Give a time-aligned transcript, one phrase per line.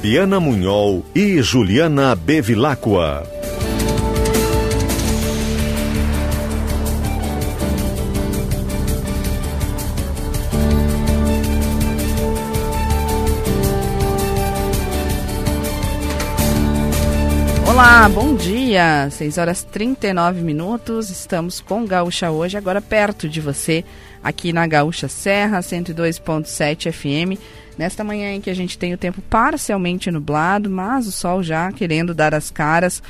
[0.00, 3.22] Fabiana Munhol e Juliana Bevilacqua.
[17.68, 19.10] Olá, bom dia.
[19.10, 21.10] 6 horas 39 minutos.
[21.10, 23.84] Estamos com Gaúcha hoje, agora perto de você,
[24.24, 27.38] aqui na Gaúcha Serra, 102.7 FM
[27.80, 31.72] Nesta manhã em que a gente tem o tempo parcialmente nublado, mas o sol já
[31.72, 33.02] querendo dar as caras,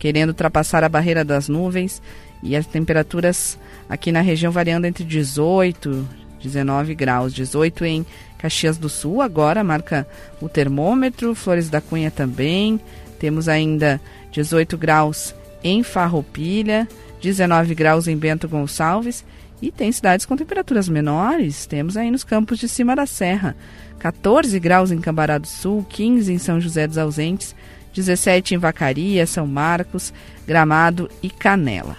[0.00, 2.02] querendo ultrapassar a barreira das nuvens
[2.42, 3.56] e as temperaturas
[3.88, 6.08] aqui na região variando entre 18
[6.42, 8.04] 19 graus, 18 em
[8.36, 10.04] Caxias do Sul, agora marca
[10.40, 12.80] o termômetro, Flores da Cunha também.
[13.20, 14.00] Temos ainda
[14.32, 16.88] 18 graus em Farroupilha,
[17.22, 19.24] 19 graus em Bento Gonçalves
[19.60, 21.66] e tem cidades com temperaturas menores.
[21.66, 23.56] Temos aí nos campos de cima da serra,
[23.98, 27.54] 14 graus em Cambará do Sul, 15 em São José dos Ausentes,
[27.94, 30.12] 17 em Vacaria, São Marcos,
[30.46, 31.96] Gramado e Canela.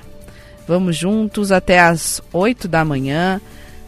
[0.67, 3.41] Vamos juntos até às 8 da manhã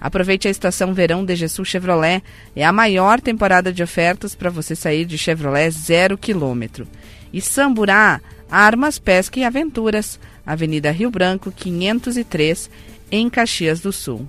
[0.00, 2.22] Aproveite a estação verão de Jesus Chevrolet.
[2.54, 6.86] É a maior temporada de ofertas para você sair de Chevrolet zero quilômetro.
[7.32, 12.70] E Samburá, Armas, Pesca e Aventuras, Avenida Rio Branco, 503,
[13.10, 14.28] em Caxias do Sul.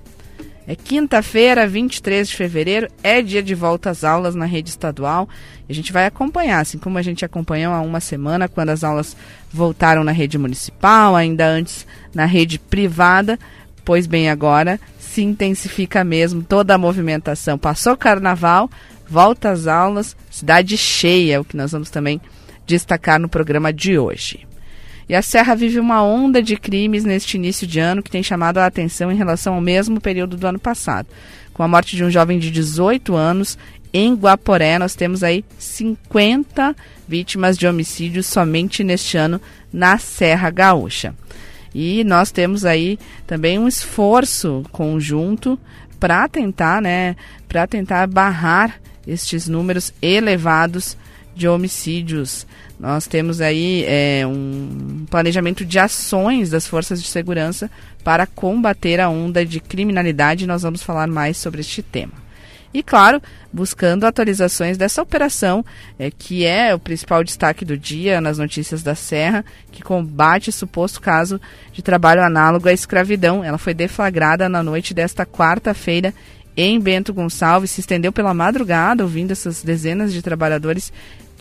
[0.67, 5.27] É quinta-feira, 23 de fevereiro, é dia de volta às aulas na rede estadual.
[5.67, 9.17] A gente vai acompanhar, assim como a gente acompanhou há uma semana, quando as aulas
[9.51, 13.39] voltaram na rede municipal, ainda antes na rede privada.
[13.83, 17.57] Pois bem, agora se intensifica mesmo toda a movimentação.
[17.57, 18.69] Passou o carnaval,
[19.09, 22.21] volta às aulas, cidade cheia, o que nós vamos também
[22.65, 24.50] destacar no programa de hoje.
[25.11, 28.59] E a Serra vive uma onda de crimes neste início de ano que tem chamado
[28.59, 31.09] a atenção em relação ao mesmo período do ano passado.
[31.53, 33.57] Com a morte de um jovem de 18 anos
[33.91, 36.73] em Guaporé, nós temos aí 50
[37.05, 39.41] vítimas de homicídio somente neste ano
[39.73, 41.13] na Serra Gaúcha.
[41.75, 42.97] E nós temos aí
[43.27, 45.59] também um esforço conjunto
[45.99, 47.17] para tentar, né,
[47.49, 50.95] para tentar barrar estes números elevados
[51.35, 52.47] de homicídios.
[52.81, 57.69] Nós temos aí é, um planejamento de ações das forças de segurança
[58.03, 60.47] para combater a onda de criminalidade.
[60.47, 62.13] Nós vamos falar mais sobre este tema.
[62.73, 63.21] E, claro,
[63.53, 65.63] buscando atualizações dessa operação,
[65.99, 70.99] é, que é o principal destaque do dia nas notícias da Serra, que combate suposto
[70.99, 71.39] caso
[71.71, 73.43] de trabalho análogo à escravidão.
[73.43, 76.15] Ela foi deflagrada na noite desta quarta-feira
[76.57, 80.91] em Bento Gonçalves, se estendeu pela madrugada, ouvindo essas dezenas de trabalhadores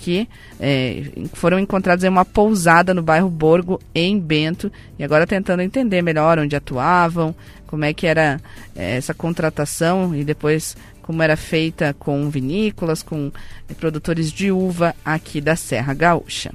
[0.01, 0.27] que
[0.59, 6.01] é, foram encontrados em uma pousada no bairro Borgo, em Bento, e agora tentando entender
[6.01, 7.35] melhor onde atuavam,
[7.67, 8.41] como é que era
[8.75, 13.31] é, essa contratação e depois como era feita com vinícolas, com
[13.69, 16.51] eh, produtores de uva aqui da Serra Gaúcha.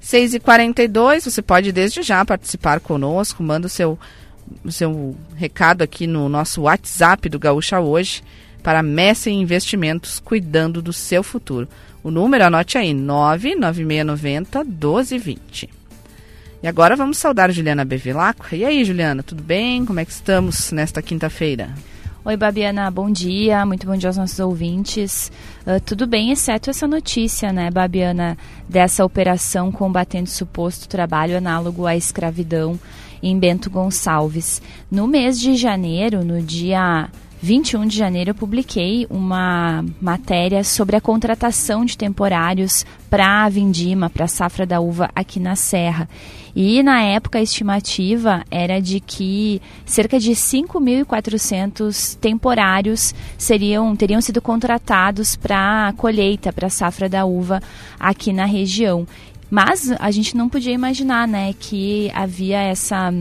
[0.00, 3.98] 6h42, você pode desde já participar conosco, manda o seu,
[4.62, 8.22] o seu recado aqui no nosso WhatsApp do Gaúcha hoje
[8.64, 11.68] para Messi Investimentos, cuidando do seu futuro.
[12.02, 15.68] O número, anote aí, 99690 1220.
[16.62, 18.56] E agora vamos saudar Juliana Bevilacqua.
[18.56, 19.84] E aí, Juliana, tudo bem?
[19.84, 21.74] Como é que estamos nesta quinta-feira?
[22.24, 25.30] Oi, Babiana, bom dia, muito bom dia aos nossos ouvintes.
[25.66, 31.94] Uh, tudo bem, exceto essa notícia, né, Babiana, dessa operação combatendo suposto trabalho análogo à
[31.94, 32.80] escravidão
[33.22, 34.62] em Bento Gonçalves.
[34.90, 37.10] No mês de janeiro, no dia
[37.44, 44.08] 21 de janeiro, eu publiquei uma matéria sobre a contratação de temporários para a vindima,
[44.08, 46.08] para a safra da uva aqui na Serra.
[46.56, 54.40] E na época a estimativa era de que cerca de 5.400 temporários seriam teriam sido
[54.40, 57.60] contratados para a colheita, para a safra da uva
[58.00, 59.06] aqui na região.
[59.50, 63.12] Mas a gente não podia imaginar, né, que havia essa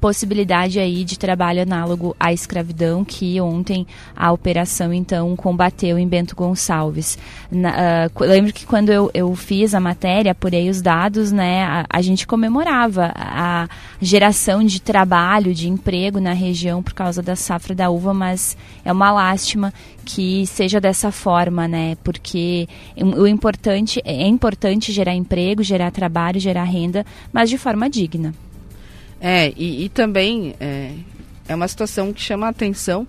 [0.00, 3.86] possibilidade aí de trabalho análogo à escravidão que ontem
[4.16, 7.18] a operação então combateu em Bento Gonçalves.
[7.50, 11.86] Na, uh, lembro que quando eu, eu fiz a matéria, apurei os dados, né, a,
[11.88, 13.68] a, gente comemorava a
[14.00, 18.92] geração de trabalho, de emprego na região por causa da safra da uva, mas é
[18.92, 19.72] uma lástima
[20.04, 26.64] que seja dessa forma, né, porque o importante é importante gerar emprego, gerar trabalho, gerar
[26.64, 28.32] renda, mas de forma digna.
[29.20, 30.92] É, e, e também é,
[31.48, 33.06] é uma situação que chama a atenção,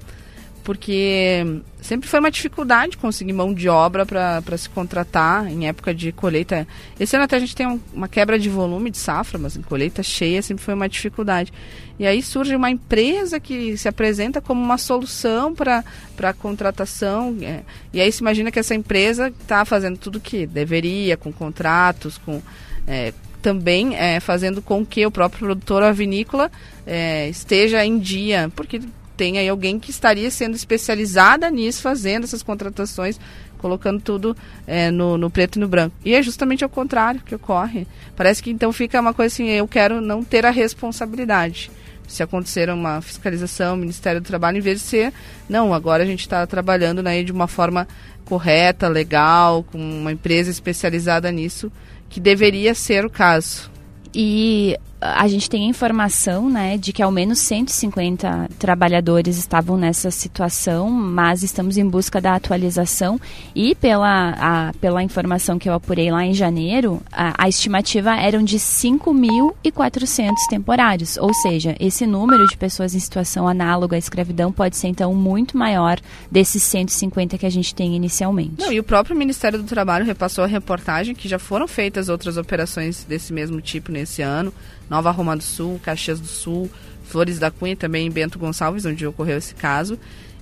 [0.64, 1.46] porque
[1.82, 6.68] sempre foi uma dificuldade conseguir mão de obra para se contratar em época de colheita.
[7.00, 9.62] Esse ano até a gente tem um, uma quebra de volume de safra, mas em
[9.62, 11.54] colheita cheia sempre foi uma dificuldade.
[11.98, 15.84] E aí surge uma empresa que se apresenta como uma solução para
[16.22, 17.38] a contratação.
[17.42, 17.62] É,
[17.94, 22.42] e aí se imagina que essa empresa está fazendo tudo que deveria, com contratos, com,
[22.86, 23.14] é,
[23.48, 26.52] também é, fazendo com que o próprio produtor a vinícola
[26.86, 28.82] é, esteja em dia, porque
[29.16, 33.18] tem aí alguém que estaria sendo especializada nisso, fazendo essas contratações,
[33.58, 34.36] colocando tudo
[34.68, 35.96] é, no, no, preto e no branco.
[36.04, 37.88] E é justamente ao contrário que ocorre.
[38.18, 41.72] Parece que então fica uma coisa assim, eu quero não ter a responsabilidade.
[42.06, 45.14] Se acontecer uma fiscalização, Ministério do Trabalho, em vez de ser,
[45.48, 47.88] não, agora a gente está trabalhando né, de uma forma
[48.26, 51.72] correta, legal, com uma empresa especializada nisso,
[52.10, 53.70] que deveria ser o caso.
[54.14, 60.10] E a gente tem a informação né, de que ao menos 150 trabalhadores estavam nessa
[60.10, 63.20] situação, mas estamos em busca da atualização.
[63.56, 68.44] E pela, a, pela informação que eu apurei lá em janeiro, a, a estimativa eram
[68.44, 74.78] de 5.400 temporários, ou seja, esse número de pessoas em situação análoga à escravidão pode
[74.78, 76.00] ser então muito maior
[76.32, 78.56] desses 150 que a gente tem inicialmente.
[78.60, 82.38] Não, e o próprio Ministério do Trabalho repassou a reportagem que já foram feitas outras
[82.38, 84.54] operações desse mesmo tipo nesse ano,
[84.90, 86.70] Nova Roma do Sul, Caxias do Sul,
[87.04, 89.98] Flores da Cunha, também em Bento Gonçalves, onde ocorreu esse caso,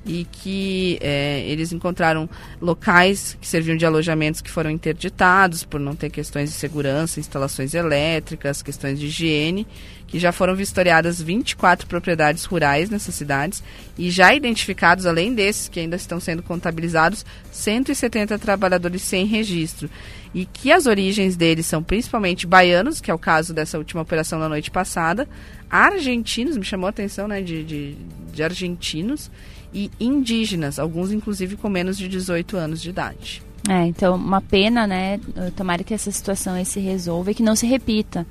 [0.05, 2.29] e que é, eles encontraram
[2.61, 7.73] locais que serviam de alojamentos que foram interditados por não ter questões de segurança, instalações
[7.73, 9.65] elétricas, questões de higiene,
[10.07, 13.63] que já foram vistoriadas 24 propriedades rurais nessas cidades
[13.97, 19.89] e já identificados, além desses que ainda estão sendo contabilizados, 170 trabalhadores sem registro
[20.33, 24.37] e que as origens deles são principalmente baianos, que é o caso dessa última operação
[24.37, 25.27] na noite passada,
[25.69, 27.97] argentinos, me chamou a atenção, né, de, de,
[28.33, 29.31] de argentinos,
[29.73, 33.43] e indígenas, alguns inclusive com menos de 18 anos de idade.
[33.67, 35.19] É, então uma pena, né,
[35.55, 38.25] tomara que essa situação se resolva e que não se repita,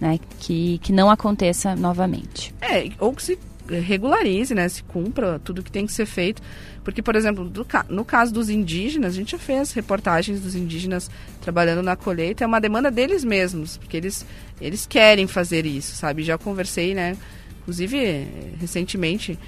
[0.00, 2.54] né, que, que não aconteça novamente.
[2.60, 6.42] É, ou que se regularize, né, se cumpra tudo que tem que ser feito,
[6.82, 11.10] porque, por exemplo, do, no caso dos indígenas, a gente já fez reportagens dos indígenas
[11.42, 14.24] trabalhando na colheita, é uma demanda deles mesmos, porque eles,
[14.60, 16.22] eles querem fazer isso, sabe?
[16.22, 17.14] Já conversei, né?
[17.60, 18.26] Inclusive,
[18.58, 19.38] recentemente,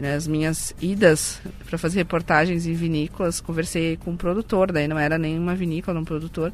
[0.00, 5.18] nas minhas idas para fazer reportagens em vinícolas, conversei com um produtor, daí não era
[5.18, 6.52] nenhuma vinícola, um produtor,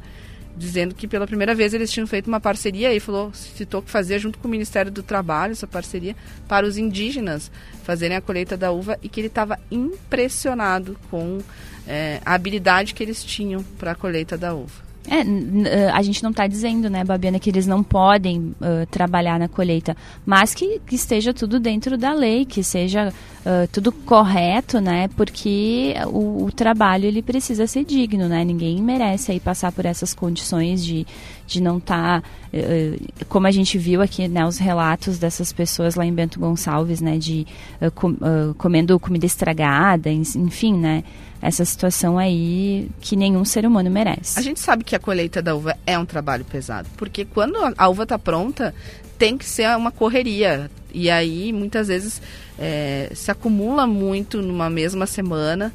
[0.55, 4.19] dizendo que pela primeira vez eles tinham feito uma parceria e falou, citou que fazia
[4.19, 6.15] junto com o Ministério do Trabalho essa parceria
[6.47, 7.51] para os indígenas
[7.83, 11.39] fazerem a colheita da uva e que ele estava impressionado com
[11.87, 14.92] é, a habilidade que eles tinham para a colheita da uva.
[15.05, 19.49] É, a gente não está dizendo, né, Babiana, que eles não podem uh, trabalhar na
[19.49, 25.09] colheita, mas que, que, esteja tudo dentro da lei, que seja uh, tudo correto, né,
[25.09, 30.13] porque o, o, trabalho ele precisa ser digno, né, ninguém merece aí passar por essas
[30.13, 31.05] condições de,
[31.45, 35.95] de não estar, tá, uh, como a gente viu aqui, né, os relatos dessas pessoas
[35.95, 37.45] lá em Bento Gonçalves, né, de
[37.93, 38.15] com,
[38.57, 41.03] comendo comida estragada, enfim, né,
[41.43, 44.39] essa situação aí que nenhum ser humano merece.
[44.39, 47.89] A gente sabe que a colheita da uva é um trabalho pesado, porque quando a
[47.89, 48.73] uva está pronta,
[49.17, 50.71] tem que ser uma correria.
[50.93, 52.21] E aí, muitas vezes,
[52.57, 55.73] é, se acumula muito numa mesma semana.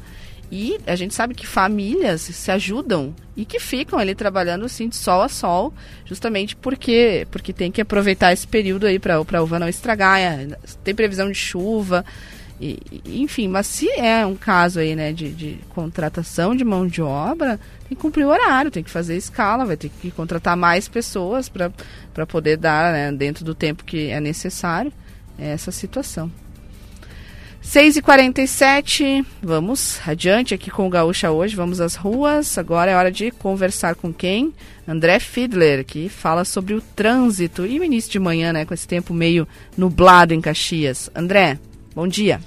[0.51, 4.95] E a gente sabe que famílias se ajudam e que ficam ali trabalhando assim de
[4.95, 5.71] sol a sol,
[6.05, 10.19] justamente porque porque tem que aproveitar esse período aí para a uva não estragar.
[10.19, 10.47] É,
[10.83, 12.03] tem previsão de chuva.
[12.61, 17.01] E, enfim, mas se é um caso aí, né, de, de, contratação de mão de
[17.01, 20.87] obra, tem que cumprir o horário, tem que fazer escala, vai ter que contratar mais
[20.87, 24.91] pessoas para poder dar, né, dentro do tempo que é necessário,
[25.37, 26.29] essa situação.
[27.63, 32.57] 6h47, vamos adiante aqui com o Gaúcha hoje, vamos às ruas.
[32.57, 34.53] Agora é hora de conversar com quem?
[34.87, 38.87] André Fiedler, que fala sobre o trânsito e o início de manhã, né, com esse
[38.87, 39.47] tempo meio
[39.77, 41.09] nublado em Caxias.
[41.15, 41.59] André.
[41.95, 42.39] Bom dia.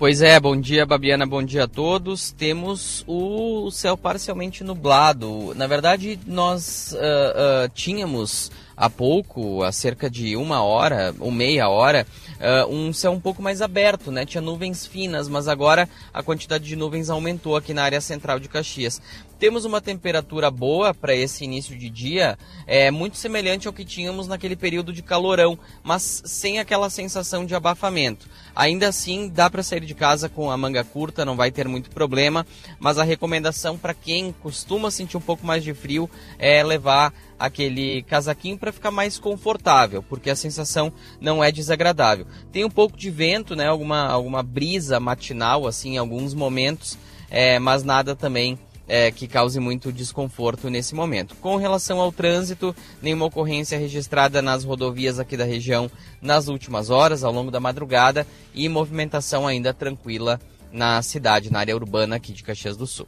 [0.00, 2.30] Pois é, bom dia Babiana, bom dia a todos.
[2.30, 5.54] Temos o céu parcialmente nublado.
[5.54, 8.50] Na verdade, nós uh, uh, tínhamos
[8.80, 12.06] há pouco, há cerca de uma hora ou meia hora,
[12.40, 14.24] uh, um céu um pouco mais aberto, né?
[14.24, 18.48] Tinha nuvens finas, mas agora a quantidade de nuvens aumentou aqui na área central de
[18.48, 19.02] Caxias.
[19.38, 24.26] Temos uma temperatura boa para esse início de dia, é muito semelhante ao que tínhamos
[24.26, 28.28] naquele período de calorão, mas sem aquela sensação de abafamento.
[28.54, 31.90] Ainda assim, dá para sair de casa com a manga curta, não vai ter muito
[31.90, 32.46] problema,
[32.78, 36.08] mas a recomendação para quem costuma sentir um pouco mais de frio
[36.38, 42.26] é levar aquele casaquinho para ficar mais confortável, porque a sensação não é desagradável.
[42.52, 46.98] Tem um pouco de vento, né, alguma, alguma brisa matinal assim em alguns momentos,
[47.30, 51.34] é, mas nada também é, que cause muito desconforto nesse momento.
[51.36, 57.24] Com relação ao trânsito, nenhuma ocorrência registrada nas rodovias aqui da região nas últimas horas,
[57.24, 60.38] ao longo da madrugada, e movimentação ainda tranquila
[60.72, 63.06] na cidade, na área urbana aqui de Caxias do Sul.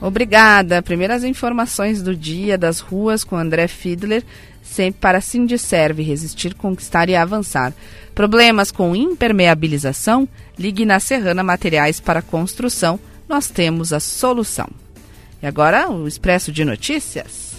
[0.00, 0.82] Obrigada.
[0.82, 4.22] Primeiras informações do dia das ruas com André Fiedler,
[4.62, 7.72] sempre para Sindicerve, resistir, conquistar e avançar.
[8.14, 10.28] Problemas com impermeabilização?
[10.58, 12.98] Ligue na Serrana Materiais para Construção.
[13.28, 14.68] Nós temos a solução.
[15.42, 17.56] E agora o Expresso de Notícias.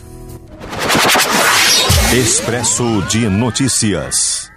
[2.13, 4.51] Expresso de Notícias.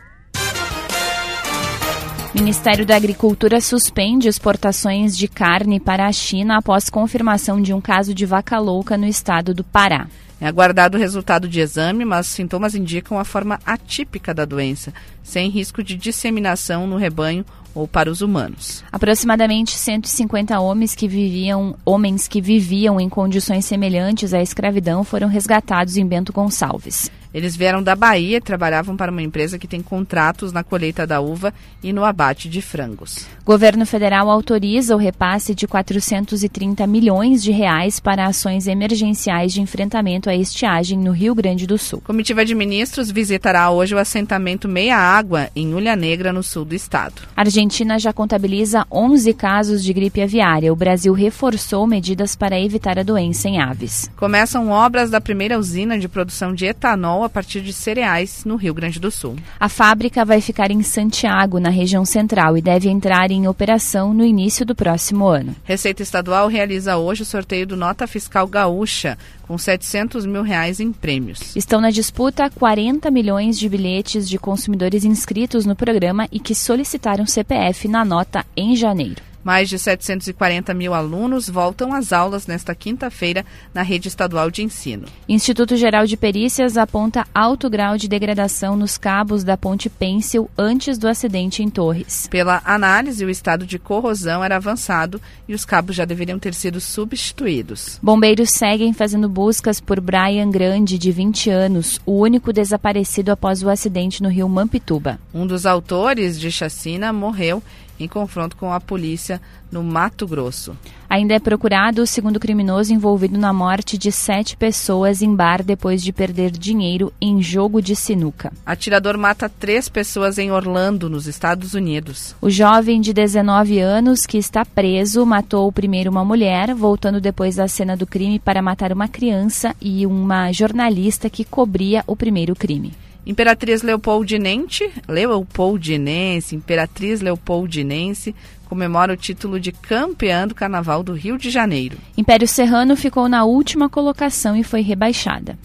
[2.33, 8.15] Ministério da Agricultura suspende exportações de carne para a China após confirmação de um caso
[8.15, 10.07] de vaca louca no estado do Pará.
[10.41, 14.95] É aguardado o resultado de exame, mas sintomas indicam a forma atípica da doença,
[15.25, 17.45] sem risco de disseminação no rebanho
[17.75, 18.85] ou para os humanos.
[18.93, 25.97] Aproximadamente 150 homens que viviam, homens que viviam em condições semelhantes à escravidão foram resgatados
[25.97, 27.11] em Bento Gonçalves.
[27.33, 31.21] Eles vieram da Bahia e trabalhavam para uma empresa que tem contratos na colheita da
[31.21, 33.27] uva e no abate de frangos.
[33.45, 40.29] Governo federal autoriza o repasse de 430 milhões de reais para ações emergenciais de enfrentamento
[40.29, 42.01] à estiagem no Rio Grande do Sul.
[42.01, 46.75] Comitiva de ministros visitará hoje o assentamento Meia Água em Ulha Negra, no sul do
[46.75, 47.23] estado.
[47.37, 50.73] A Argentina já contabiliza 11 casos de gripe aviária.
[50.73, 54.11] O Brasil reforçou medidas para evitar a doença em aves.
[54.17, 58.75] Começam obras da primeira usina de produção de etanol a partir de cereais no Rio
[58.75, 59.37] Grande do Sul.
[59.59, 64.25] A fábrica vai ficar em Santiago, na região central, e deve entrar em operação no
[64.25, 65.55] início do próximo ano.
[65.65, 70.93] Receita Estadual realiza hoje o sorteio do Nota Fiscal Gaúcha, com 700 mil reais em
[70.93, 71.57] prêmios.
[71.57, 77.27] Estão na disputa 40 milhões de bilhetes de consumidores inscritos no programa e que solicitaram
[77.27, 79.30] CPF na nota em janeiro.
[79.43, 85.07] Mais de 740 mil alunos voltam às aulas nesta quinta-feira na rede estadual de ensino.
[85.29, 90.99] Instituto Geral de Perícias aponta alto grau de degradação nos cabos da Ponte Pêncil antes
[90.99, 92.29] do acidente em Torres.
[92.31, 96.81] Pela análise, o estado de corrosão era avançado e os cabos já deveriam ter sido
[96.81, 97.99] substituídos.
[98.03, 103.71] Bombeiros seguem fazendo buscas por Brian Grande, de 20 anos, o único desaparecido após o
[103.71, 105.19] acidente no rio Mampituba.
[105.33, 107.63] Um dos autores de chacina morreu
[108.05, 109.41] em confronto com a polícia
[109.71, 110.77] no Mato Grosso.
[111.09, 116.03] Ainda é procurado o segundo criminoso envolvido na morte de sete pessoas em bar depois
[116.03, 118.53] de perder dinheiro em jogo de sinuca.
[118.65, 122.35] Atirador mata três pessoas em Orlando, nos Estados Unidos.
[122.41, 127.69] O jovem de 19 anos, que está preso, matou primeiro uma mulher, voltando depois da
[127.69, 132.93] cena do crime para matar uma criança e uma jornalista que cobria o primeiro crime.
[133.31, 138.35] Imperatriz Leopoldinense, Leopoldinense, Imperatriz Leopoldinense
[138.69, 141.97] comemora o título de campeã do Carnaval do Rio de Janeiro.
[142.17, 145.57] Império Serrano ficou na última colocação e foi rebaixada.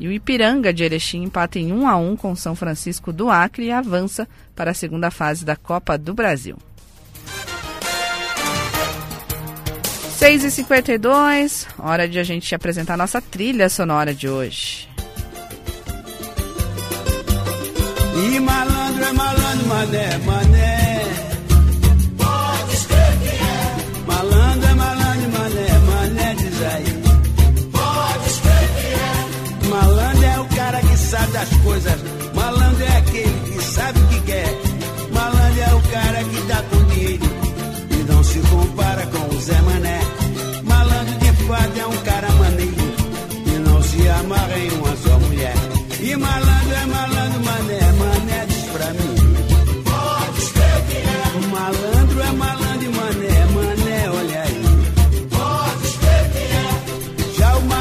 [0.00, 3.66] E o Ipiranga de Erechim empata em 1 a 1 com São Francisco do Acre
[3.66, 6.56] e avança para a segunda fase da Copa do Brasil.
[10.18, 14.89] 6h52, hora de a gente apresentar nossa trilha sonora de hoje.
[18.16, 21.02] E malandro é malandro, mané, mané.
[22.18, 23.76] Pode escrever que é.
[24.06, 27.02] Malandro é malandro, mané, mané, diz aí.
[27.72, 29.68] Pode escrever que é.
[29.68, 32.00] Malandro é o cara que sabe das coisas.
[32.34, 34.54] Malandro é aquele que sabe o que quer.
[35.12, 37.24] Malandro é o cara que tá com dinheiro
[37.90, 40.00] e não se compara com o Zé Mané.
[40.64, 42.74] Malandro de fato é um cara maneiro
[43.46, 45.54] e não se amarra em uma só mulher.
[46.00, 46.49] E malandro,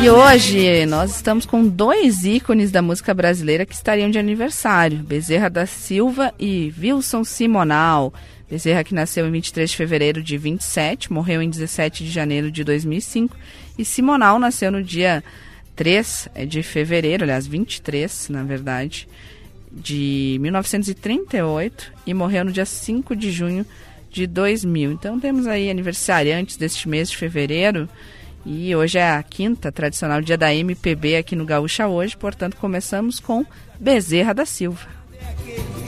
[0.01, 5.49] E hoje nós estamos com dois ícones da música brasileira que estariam de aniversário: Bezerra
[5.49, 8.13] da Silva e Wilson Simonal.
[8.49, 12.63] Bezerra que nasceu em 23 de fevereiro de 27, morreu em 17 de janeiro de
[12.63, 13.35] 2005,
[13.77, 15.21] e Simonal nasceu no dia
[15.75, 19.07] 3 é de fevereiro, aliás, 23, na verdade,
[19.71, 23.65] de 1938 e morreu no dia 5 de junho
[24.09, 24.93] de 2000.
[24.93, 27.87] Então temos aí aniversariantes deste mês de fevereiro
[28.46, 33.19] e hoje é a quinta tradicional dia da MPB aqui no Gaúcha hoje, portanto começamos
[33.19, 33.46] com
[33.79, 34.88] Bezerra da Silva.
[35.13, 35.79] É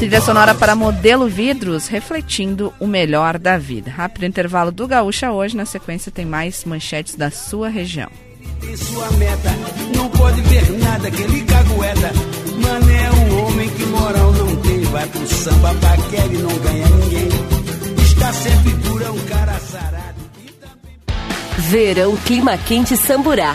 [0.00, 3.90] Trilha sonora para modelo vidros, refletindo o melhor da vida.
[3.90, 8.08] Rápido intervalo do Gaúcha hoje, na sequência tem mais manchetes da sua região.
[8.62, 9.50] Tem sua meta,
[9.94, 12.12] não pode ver nada, aquele cagueta.
[12.62, 16.88] Mané é um homem que moral não tem, vai pro samba, paquera e não ganha
[16.88, 17.28] ninguém.
[18.02, 20.20] Está sempre dura, é um cara sarado.
[21.58, 23.54] Verão Clima Quente Samburá.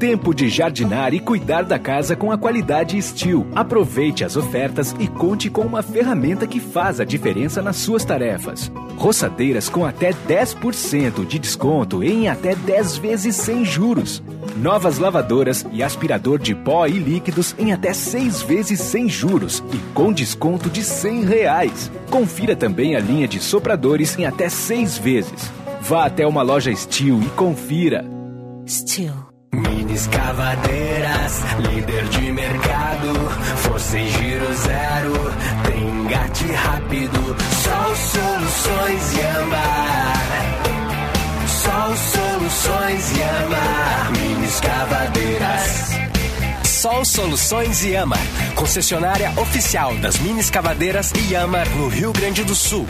[0.00, 3.46] Tempo de jardinar e cuidar da casa com a qualidade Steel.
[3.54, 8.72] Aproveite as ofertas e conte com uma ferramenta que faz a diferença nas suas tarefas.
[8.96, 14.22] Roçadeiras com até 10% de desconto em até 10 vezes sem juros.
[14.56, 19.76] Novas lavadoras e aspirador de pó e líquidos em até 6 vezes sem juros e
[19.92, 21.92] com desconto de 100 reais.
[22.08, 25.52] Confira também a linha de sopradores em até 6 vezes.
[25.82, 28.02] Vá até uma loja Steel e confira.
[28.66, 29.29] Steel.
[29.92, 33.12] Escavadeiras, líder de mercado,
[33.56, 35.12] força em giro zero,
[35.66, 40.30] tem engate rápido, só soluções Yamar.
[41.46, 45.90] Só soluções Yamar, mini escavadeiras.
[46.64, 48.18] Sol Soluções Yamar,
[48.54, 52.86] concessionária oficial das mini escavadeiras Yamar no Rio Grande do Sul.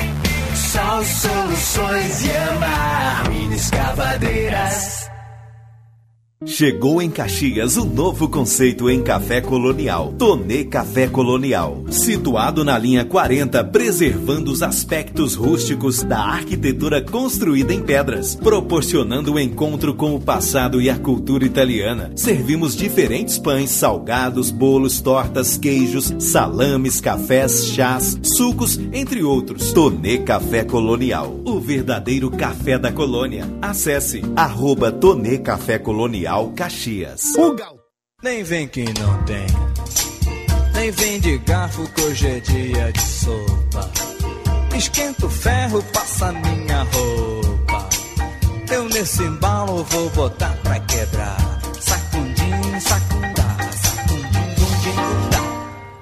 [0.54, 4.99] Sol Soluções Yamar, mini escavadeiras.
[6.46, 10.14] Chegou em Caxias o novo conceito em café colonial.
[10.16, 11.85] Tonê Café Colonial.
[11.90, 19.38] Situado na linha 40, preservando os aspectos rústicos da arquitetura construída em pedras, proporcionando o
[19.38, 22.11] encontro com o passado e a cultura italiana.
[22.16, 29.74] Servimos diferentes pães, salgados, bolos, tortas, queijos, salames, cafés, chás, sucos, entre outros.
[29.74, 31.38] Tonê Café Colonial.
[31.44, 33.46] O verdadeiro café da colônia.
[33.61, 37.34] Acesse arroba Tonê Café Colonial Caxias.
[37.36, 37.76] O gal...
[38.22, 39.46] Nem vem que não tem.
[40.74, 43.90] Nem vem de garfo que hoje é dia de sopa.
[44.76, 47.88] Esquenta o ferro, passa minha roupa.
[48.70, 51.60] Eu nesse embalo vou botar pra quebrar.
[51.80, 55.42] Sacundim, sacundá, sacundim, gundim, gundá.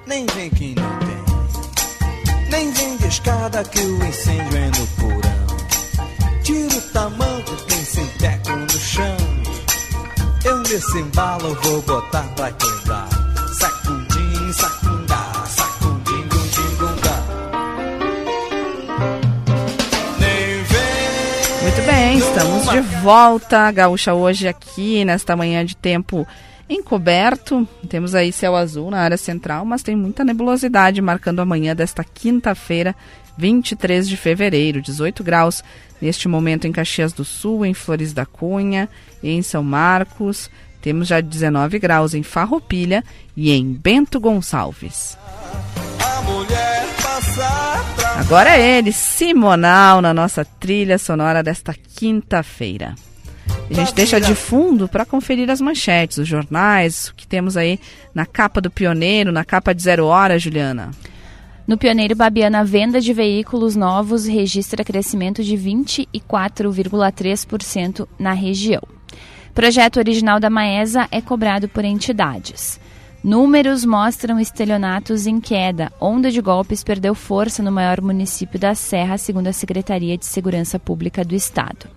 [0.05, 2.49] Nem vem que não tem.
[2.51, 5.39] Nem vem de escada que o incêndio é no porão.
[6.43, 7.55] Tira o tamanco,
[10.69, 13.09] nesse embalo vou botar pra quebrar.
[13.53, 17.23] Sacundim, sacundá, sacundim, gundim, gundá.
[21.63, 26.27] Muito bem, estamos de volta, Gaúcha, hoje aqui, nesta manhã de tempo
[26.69, 27.67] encoberto.
[27.87, 32.03] Temos aí céu azul na área central, mas tem muita nebulosidade marcando a manhã desta
[32.03, 32.95] quinta-feira,
[33.35, 35.63] 23 de fevereiro, 18 graus
[35.99, 38.87] neste momento em Caxias do Sul, em Flores da Cunha,
[39.23, 40.49] em São Marcos.
[40.81, 43.03] Temos já 19 graus em Farroupilha
[43.35, 45.17] e em Bento Gonçalves.
[48.17, 52.95] Agora é ele, Simonal, na nossa trilha sonora desta quinta-feira.
[53.69, 57.79] A gente deixa de fundo para conferir as manchetes, os jornais, o que temos aí
[58.13, 60.91] na capa do Pioneiro, na capa de Zero Hora, Juliana.
[61.67, 68.81] No Pioneiro Babiana, a venda de veículos novos registra crescimento de 24,3% na região.
[69.59, 72.79] Projeto original da Maesa é cobrado por entidades.
[73.21, 75.91] Números mostram estelionatos em queda.
[75.99, 80.79] Onda de golpes perdeu força no maior município da Serra, segundo a Secretaria de Segurança
[80.79, 81.89] Pública do Estado.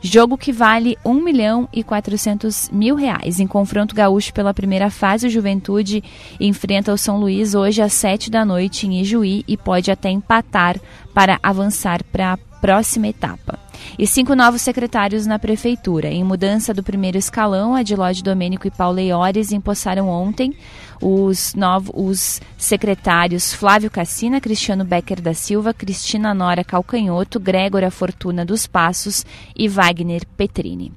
[0.00, 3.40] Jogo que vale 1 milhão e 400 mil reais.
[3.40, 6.04] Em confronto gaúcho pela primeira fase, o Juventude
[6.38, 10.78] enfrenta o São Luís hoje às 7 da noite em Ijuí e pode até empatar
[11.12, 13.58] para avançar para a próxima etapa.
[13.98, 16.08] E cinco novos secretários na prefeitura.
[16.08, 20.54] Em mudança do primeiro escalão, Adilode Domênico e Paulo Leiores empossaram ontem
[21.00, 28.44] os, novos, os secretários Flávio Cassina, Cristiano Becker da Silva, Cristina Nora Calcanhoto, Grégora Fortuna
[28.44, 29.24] dos Passos
[29.56, 30.92] e Wagner Petrini.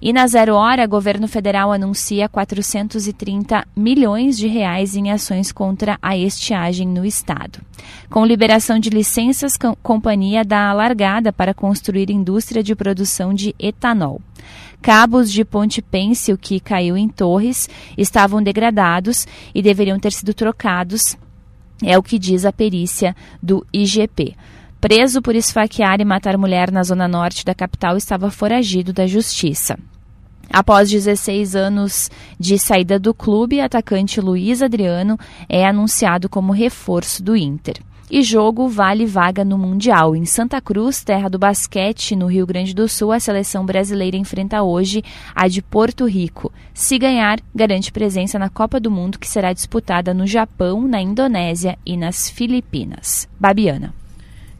[0.00, 5.98] E na zero hora, o governo federal anuncia 430 milhões de reais em ações contra
[6.00, 7.60] a estiagem no estado.
[8.10, 14.20] Com liberação de licenças, companhia dá a largada para construir indústria de produção de etanol.
[14.86, 17.68] Cabos de ponte pêncil que caiu em Torres
[17.98, 21.00] estavam degradados e deveriam ter sido trocados,
[21.82, 24.36] é o que diz a perícia do IGP.
[24.80, 29.76] Preso por esfaquear e matar mulher na zona norte da capital, estava foragido da justiça.
[30.52, 35.18] Após 16 anos de saída do clube, atacante Luiz Adriano
[35.48, 37.82] é anunciado como reforço do Inter.
[38.08, 40.14] E jogo vale vaga no Mundial.
[40.14, 44.62] Em Santa Cruz, terra do basquete, no Rio Grande do Sul, a seleção brasileira enfrenta
[44.62, 45.02] hoje
[45.34, 46.52] a de Porto Rico.
[46.72, 51.76] Se ganhar, garante presença na Copa do Mundo, que será disputada no Japão, na Indonésia
[51.84, 53.28] e nas Filipinas.
[53.40, 53.92] Babiana.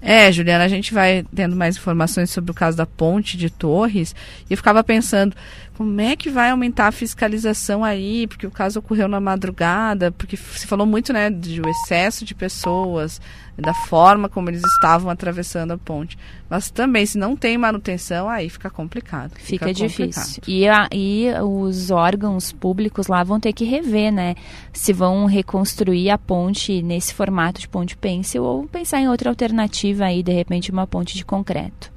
[0.01, 4.15] É, Juliana, a gente vai tendo mais informações sobre o caso da ponte de Torres
[4.49, 5.35] e eu ficava pensando
[5.75, 10.37] como é que vai aumentar a fiscalização aí, porque o caso ocorreu na madrugada, porque
[10.37, 13.21] se falou muito, né, do excesso de pessoas,
[13.57, 16.19] da forma como eles estavam atravessando a ponte.
[16.49, 19.33] Mas também, se não tem manutenção, aí fica complicado.
[19.37, 20.43] Fica, fica difícil.
[20.47, 24.35] E, a, e os órgãos públicos lá vão ter que rever, né?
[24.73, 30.05] Se vão reconstruir a ponte nesse formato de ponte pêncil ou pensar em outra alternativa
[30.05, 31.97] aí, de repente uma ponte de concreto.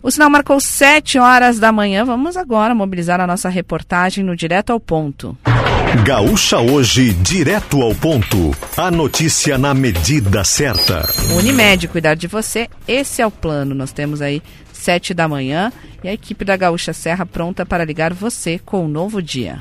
[0.00, 2.04] O sinal marcou 7 horas da manhã.
[2.04, 5.36] Vamos agora mobilizar a nossa reportagem no Direto ao Ponto.
[5.96, 8.54] Gaúcha hoje, direto ao ponto.
[8.76, 11.08] A notícia na medida certa.
[11.34, 13.74] Unimed, cuidar de você, esse é o plano.
[13.74, 15.72] Nós temos aí 7 da manhã
[16.04, 19.58] e a equipe da Gaúcha Serra pronta para ligar você com o novo dia.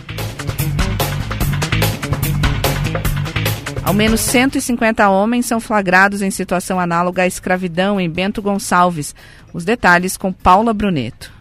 [3.81, 9.15] Ao menos 150 homens são flagrados em situação análoga à escravidão em Bento Gonçalves.
[9.53, 11.36] Os detalhes com Paula Bruneto.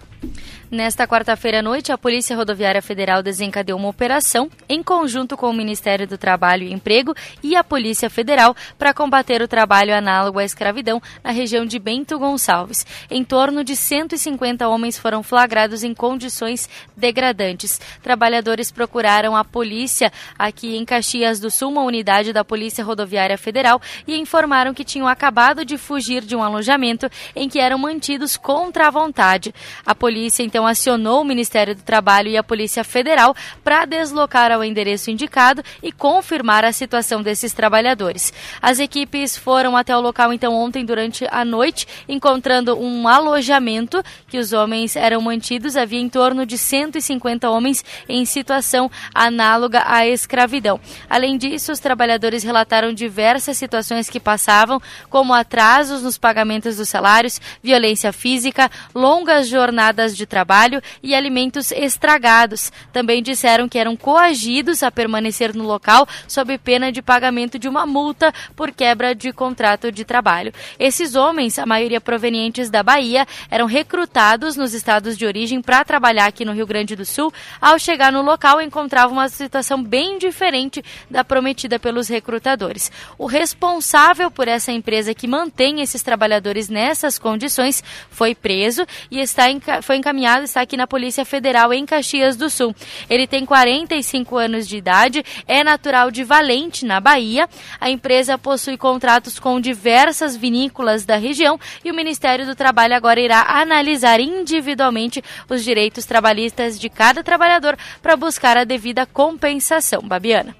[0.68, 5.52] Nesta quarta-feira à noite, a Polícia Rodoviária Federal desencadeou uma operação em conjunto com o
[5.52, 10.44] Ministério do Trabalho e Emprego e a Polícia Federal para combater o trabalho análogo à
[10.44, 12.85] escravidão na região de Bento Gonçalves.
[13.09, 17.81] Em torno de 150 homens foram flagrados em condições degradantes.
[18.02, 23.81] Trabalhadores procuraram a polícia aqui em Caxias do Sul, uma unidade da Polícia Rodoviária Federal,
[24.05, 28.88] e informaram que tinham acabado de fugir de um alojamento em que eram mantidos contra
[28.88, 29.55] a vontade.
[29.85, 34.64] A polícia então acionou o Ministério do Trabalho e a Polícia Federal para deslocar ao
[34.64, 38.33] endereço indicado e confirmar a situação desses trabalhadores.
[38.62, 44.38] As equipes foram até o local então ontem durante a noite, encontrando um alojamento que
[44.38, 45.77] os homens eram mantidos.
[45.77, 50.81] Havia em torno de 150 homens em situação análoga à escravidão.
[51.07, 57.38] Além disso, os trabalhadores relataram diversas situações que passavam, como atrasos nos pagamentos dos salários,
[57.62, 62.70] violência física, longas jornadas de trabalho trabalho e alimentos estragados.
[62.92, 67.85] Também disseram que eram coagidos a permanecer no local sob pena de pagamento de uma
[67.85, 70.52] multa por quebra de contrato de trabalho.
[70.78, 76.26] Esses homens, a maioria provenientes da Bahia, eram recrutados nos estados de origem para trabalhar
[76.26, 77.32] aqui no Rio Grande do Sul.
[77.61, 82.92] Ao chegar no local, encontravam uma situação bem diferente da prometida pelos recrutadores.
[83.18, 89.46] O responsável por essa empresa que mantém esses trabalhadores nessas condições foi preso e está
[89.82, 92.75] foi encaminhado está aqui na Polícia Federal em Caxias do Sul.
[93.09, 97.49] Ele tem 45 anos de idade, é natural de Valente, na Bahia.
[97.81, 103.20] A empresa possui contratos com diversas vinícolas da região e o Ministério do Trabalho agora
[103.20, 110.03] irá analisar individualmente os direitos trabalhistas de cada trabalhador para buscar a devida compensação.
[110.03, 110.55] Babiana.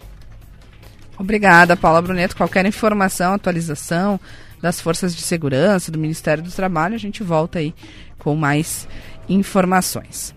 [1.19, 2.37] Obrigada, Paula Bruneto.
[2.37, 4.21] Qualquer informação, atualização
[4.61, 7.75] das forças de segurança, do Ministério do Trabalho, a gente volta aí
[8.19, 8.89] com mais
[9.29, 10.35] informações.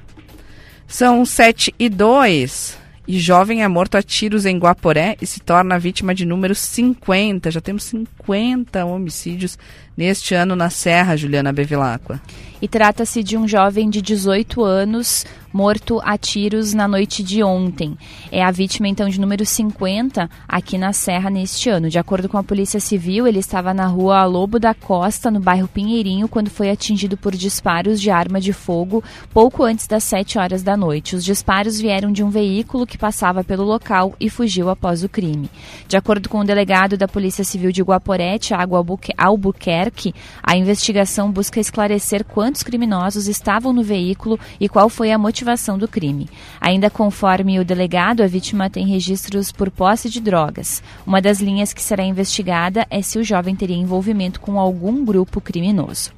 [0.88, 5.80] São 7 e 2 e jovem é morto a tiros em Guaporé e se torna
[5.80, 7.50] vítima de número 50.
[7.50, 9.58] Já temos 50 homicídios
[9.98, 12.22] neste ano na Serra, Juliana Bevilacqua.
[12.62, 17.98] E trata-se de um jovem de 18 anos, morto a tiros na noite de ontem.
[18.32, 21.90] É a vítima, então, de número 50 aqui na Serra neste ano.
[21.90, 25.68] De acordo com a Polícia Civil, ele estava na rua Lobo da Costa, no bairro
[25.68, 30.62] Pinheirinho, quando foi atingido por disparos de arma de fogo pouco antes das 7 horas
[30.62, 31.16] da noite.
[31.16, 35.50] Os disparos vieram de um veículo que passava pelo local e fugiu após o crime.
[35.88, 38.76] De acordo com o delegado da Polícia Civil de Guaporé, Tiago
[39.18, 45.78] Albuquerque, a investigação busca esclarecer quantos criminosos estavam no veículo e qual foi a motivação
[45.78, 46.28] do crime.
[46.60, 50.82] Ainda conforme o delegado, a vítima tem registros por posse de drogas.
[51.06, 55.40] Uma das linhas que será investigada é se o jovem teria envolvimento com algum grupo
[55.40, 56.12] criminoso.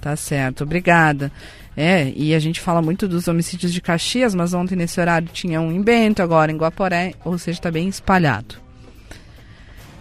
[0.00, 1.32] Tá certo, obrigada.
[1.76, 5.60] É, e a gente fala muito dos homicídios de Caxias, mas ontem nesse horário tinha
[5.60, 8.63] um em Bento, agora em Guaporé, ou seja, está bem espalhado.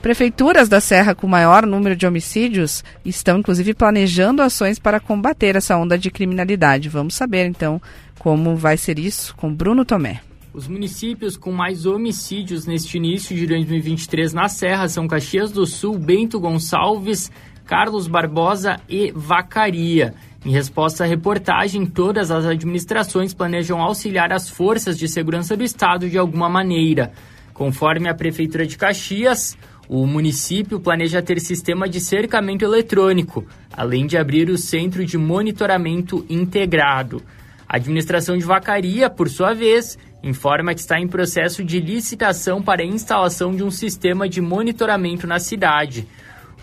[0.03, 5.77] Prefeituras da Serra com maior número de homicídios estão, inclusive, planejando ações para combater essa
[5.77, 6.89] onda de criminalidade.
[6.89, 7.81] Vamos saber, então,
[8.19, 10.19] como vai ser isso com Bruno Tomé.
[10.53, 15.97] Os municípios com mais homicídios neste início de 2023 na Serra são Caxias do Sul,
[15.97, 17.31] Bento Gonçalves,
[17.65, 20.13] Carlos Barbosa e Vacaria.
[20.45, 26.09] Em resposta à reportagem, todas as administrações planejam auxiliar as forças de segurança do Estado
[26.09, 27.13] de alguma maneira.
[27.53, 29.55] Conforme a Prefeitura de Caxias,
[29.95, 36.25] o município planeja ter sistema de cercamento eletrônico, além de abrir o centro de monitoramento
[36.27, 37.21] integrado.
[37.69, 42.81] A administração de Vacaria, por sua vez, informa que está em processo de licitação para
[42.81, 46.07] a instalação de um sistema de monitoramento na cidade.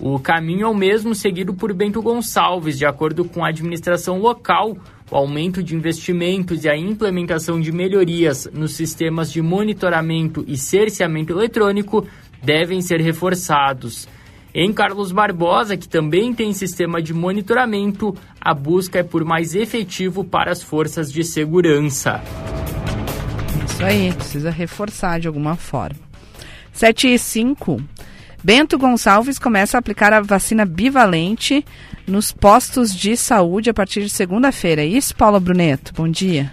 [0.01, 4.77] O caminho é o mesmo seguido por Bento Gonçalves, de acordo com a administração local.
[5.09, 11.33] O aumento de investimentos e a implementação de melhorias nos sistemas de monitoramento e cerceamento
[11.33, 12.05] eletrônico
[12.42, 14.09] devem ser reforçados.
[14.53, 20.24] Em Carlos Barbosa, que também tem sistema de monitoramento, a busca é por mais efetivo
[20.24, 22.20] para as forças de segurança.
[23.64, 26.00] Isso aí, precisa reforçar de alguma forma.
[26.72, 27.81] 7 e 5.
[28.42, 31.64] Bento Gonçalves começa a aplicar a vacina bivalente
[32.07, 34.83] nos postos de saúde a partir de segunda-feira.
[34.83, 35.92] É isso, Paula Bruneto?
[35.94, 36.53] Bom dia.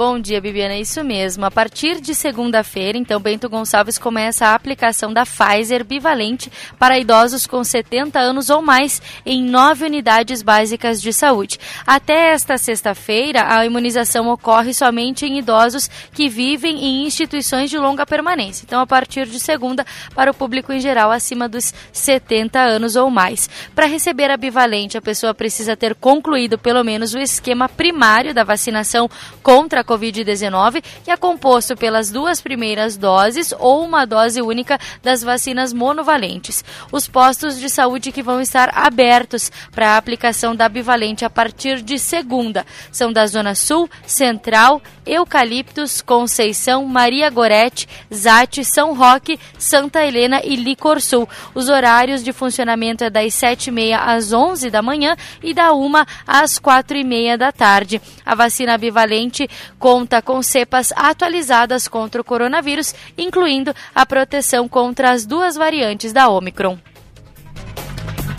[0.00, 0.72] Bom dia, Bibiana.
[0.72, 1.44] É isso mesmo.
[1.44, 7.46] A partir de segunda-feira, então, Bento Gonçalves começa a aplicação da Pfizer bivalente para idosos
[7.46, 11.60] com 70 anos ou mais em nove unidades básicas de saúde.
[11.86, 18.06] Até esta sexta-feira, a imunização ocorre somente em idosos que vivem em instituições de longa
[18.06, 18.64] permanência.
[18.66, 19.84] Então, a partir de segunda,
[20.14, 23.50] para o público em geral acima dos 70 anos ou mais.
[23.74, 28.44] Para receber a bivalente, a pessoa precisa ter concluído pelo menos o esquema primário da
[28.44, 29.06] vacinação
[29.42, 35.20] contra a Covid-19, que é composto pelas duas primeiras doses ou uma dose única das
[35.20, 36.64] vacinas monovalentes.
[36.92, 41.82] Os postos de saúde que vão estar abertos para a aplicação da bivalente a partir
[41.82, 50.04] de segunda são da Zona Sul, Central, Eucaliptos, Conceição, Maria Gorete, Zate, São Roque, Santa
[50.06, 51.28] Helena e Licor Sul.
[51.52, 55.92] Os horários de funcionamento é das 7h30 às 11 da manhã e da 1
[56.26, 58.00] às 4h30 da tarde.
[58.24, 59.48] A vacina bivalente
[59.80, 66.28] conta com cepas atualizadas contra o coronavírus, incluindo a proteção contra as duas variantes da
[66.28, 66.78] Omicron.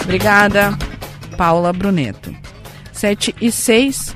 [0.04, 0.78] Obrigada,
[1.36, 2.32] Paula Bruneto.
[2.94, 4.16] 7 e 6.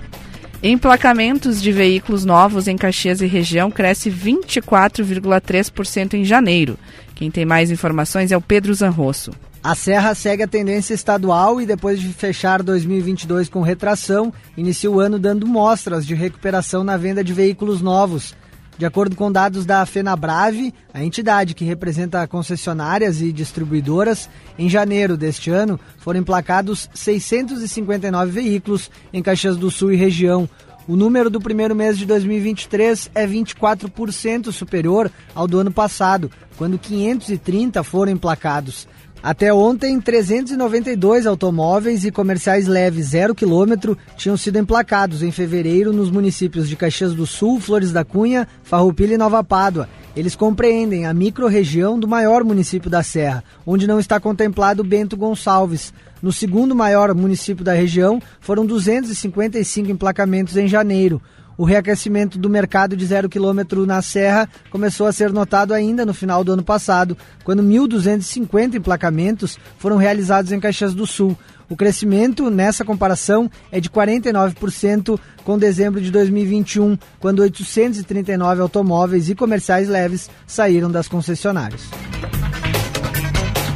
[0.62, 6.78] Emplacamentos de veículos novos em Caxias e região cresce 24,3% em janeiro.
[7.16, 9.32] Quem tem mais informações é o Pedro Zanrosso.
[9.66, 15.00] A Serra segue a tendência estadual e depois de fechar 2022 com retração, inicia o
[15.00, 18.36] ano dando mostras de recuperação na venda de veículos novos.
[18.78, 25.18] De acordo com dados da FenaBrave, a entidade que representa concessionárias e distribuidoras, em janeiro
[25.18, 30.48] deste ano foram emplacados 659 veículos em Caxias do Sul e região.
[30.88, 36.78] O número do primeiro mês de 2023 é 24% superior ao do ano passado, quando
[36.78, 38.88] 530 foram emplacados.
[39.26, 46.12] Até ontem, 392 automóveis e comerciais leves zero quilômetro tinham sido emplacados em fevereiro nos
[46.12, 49.90] municípios de Caxias do Sul, Flores da Cunha, Farroupilha e Nova Pádua.
[50.16, 55.92] Eles compreendem a microrregião do maior município da Serra, onde não está contemplado Bento Gonçalves.
[56.22, 61.20] No segundo maior município da região, foram 255 emplacamentos em janeiro.
[61.58, 66.14] O reaquecimento do mercado de zero quilômetro na Serra começou a ser notado ainda no
[66.14, 71.38] final do ano passado, quando 1.250 emplacamentos foram realizados em Caxias do Sul.
[71.70, 79.36] O crescimento nessa comparação é de 49% com dezembro de 2021, quando 839 automóveis e
[79.36, 81.82] comerciais leves saíram das concessionárias.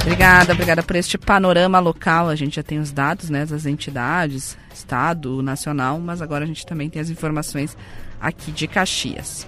[0.01, 2.29] Obrigada, obrigada por este panorama local.
[2.29, 6.65] A gente já tem os dados né, das entidades, Estado, Nacional, mas agora a gente
[6.65, 7.77] também tem as informações
[8.19, 9.47] aqui de Caxias.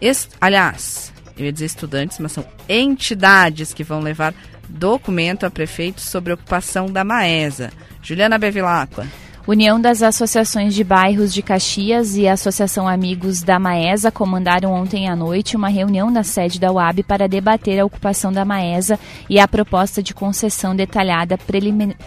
[0.00, 4.34] Est aliás, eu ia dizer estudantes, mas são entidades que vão levar
[4.68, 7.72] documento a prefeito sobre ocupação da Maesa.
[8.02, 9.06] Juliana Bevilacqua.
[9.46, 15.08] União das Associações de Bairros de Caxias e a Associação Amigos da Maesa comandaram ontem
[15.08, 19.00] à noite uma reunião na sede da UAB para debater a ocupação da Maesa
[19.30, 21.38] e a proposta de concessão detalhada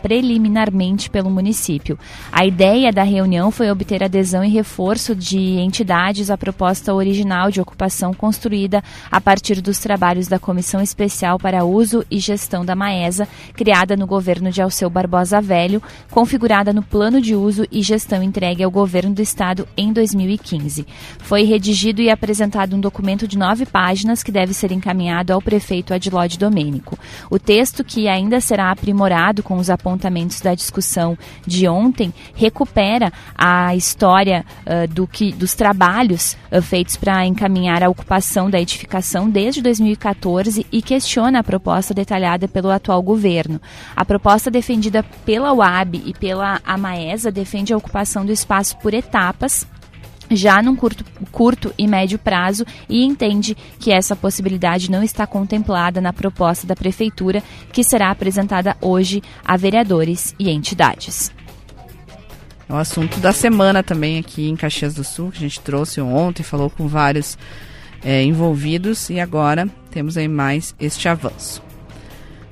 [0.02, 1.98] preliminarmente pelo município.
[2.32, 7.60] A ideia da reunião foi obter adesão e reforço de entidades à proposta original de
[7.60, 13.28] ocupação construída a partir dos trabalhos da Comissão Especial para Uso e Gestão da Maesa,
[13.56, 18.64] criada no governo de Alceu Barbosa Velho, configurada no Plano de uso e gestão entregue
[18.64, 20.86] ao governo do estado em 2015.
[21.20, 25.94] Foi redigido e apresentado um documento de nove páginas que deve ser encaminhado ao prefeito
[25.94, 27.00] Adilode Domênico.
[27.30, 33.74] O texto, que ainda será aprimorado com os apontamentos da discussão de ontem, recupera a
[33.74, 39.62] história uh, do que, dos trabalhos uh, feitos para encaminhar a ocupação da edificação desde
[39.62, 43.62] 2014 e questiona a proposta detalhada pelo atual governo.
[43.96, 48.92] A proposta defendida pela UAB e pela AMAE Mesa defende a ocupação do espaço por
[48.92, 49.68] etapas
[50.32, 56.02] já num curto, curto e médio prazo e entende que essa possibilidade não está contemplada
[56.02, 61.32] na proposta da Prefeitura, que será apresentada hoje a vereadores e entidades.
[62.68, 66.02] É o assunto da semana também aqui em Caxias do Sul, que a gente trouxe
[66.02, 67.38] ontem, falou com vários
[68.04, 71.62] é, envolvidos e agora temos aí mais este avanço.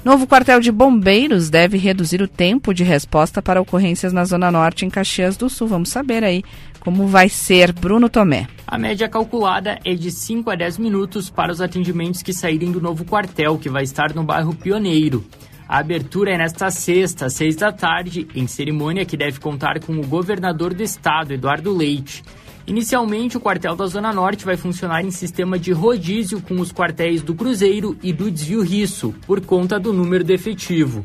[0.04, 4.84] Novo quartel de bombeiros deve reduzir o tempo de resposta para ocorrências na Zona Norte
[4.84, 5.68] em Caxias do Sul.
[5.68, 6.44] Vamos saber aí
[6.80, 7.72] como vai ser.
[7.72, 8.48] Bruno Tomé.
[8.66, 12.82] A média calculada é de 5 a 10 minutos para os atendimentos que saírem do
[12.82, 15.24] novo quartel, que vai estar no bairro Pioneiro.
[15.70, 19.94] A abertura é nesta sexta, às 6 da tarde, em cerimônia que deve contar com
[19.94, 22.24] o governador do estado, Eduardo Leite.
[22.72, 27.22] Inicialmente, o quartel da Zona Norte vai funcionar em sistema de rodízio com os quartéis
[27.22, 31.04] do Cruzeiro e do Desvio Risso, por conta do número de efetivo.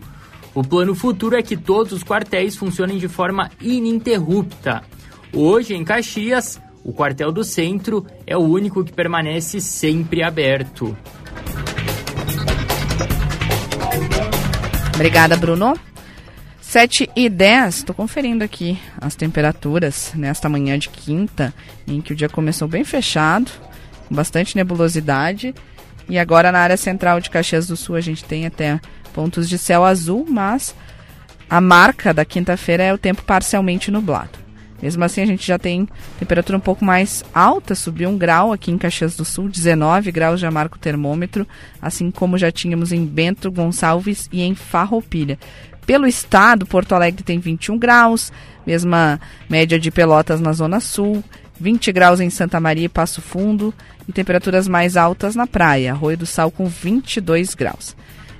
[0.55, 4.85] O plano futuro é que todos os quartéis funcionem de forma ininterrupta.
[5.33, 10.97] Hoje, em Caxias, o quartel do centro é o único que permanece sempre aberto.
[14.95, 15.75] Obrigada, Bruno.
[16.67, 21.55] 7 e 10, estou conferindo aqui as temperaturas nesta manhã de quinta,
[21.87, 23.53] em que o dia começou bem fechado,
[24.09, 25.55] com bastante nebulosidade.
[26.09, 28.81] E agora na área central de Caxias do Sul a gente tem até
[29.15, 30.75] pontos de céu azul, mas
[31.49, 34.47] a marca da quinta-feira é o tempo parcialmente nublado.
[34.83, 38.73] Mesmo assim, a gente já tem temperatura um pouco mais alta, subiu um grau aqui
[38.73, 41.47] em Caxias do Sul, 19 graus já marca o termômetro,
[41.81, 45.39] assim como já tínhamos em Bento Gonçalves e em Farroupilha.
[45.87, 48.33] Pelo estado, Porto Alegre tem 21 graus,
[48.67, 51.23] mesma média de Pelotas na Zona Sul,
[51.61, 53.73] 20 graus em Santa Maria e Passo Fundo
[54.09, 57.97] e temperaturas mais altas na praia, Arroio do Sal com 22 graus.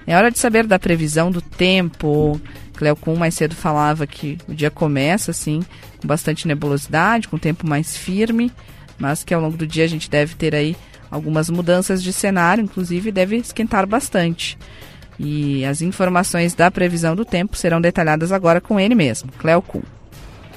[0.07, 2.41] É hora de saber da previsão do tempo.
[2.75, 5.65] Cleocum mais cedo falava que o dia começa assim,
[6.01, 8.53] com bastante nebulosidade, com tempo mais firme,
[8.99, 10.77] mas que ao longo do dia a gente deve ter aí
[11.11, 14.59] algumas mudanças de cenário, inclusive deve esquentar bastante.
[15.19, 19.96] E as informações da previsão do tempo serão detalhadas agora com ele mesmo, Cleo Kuhn.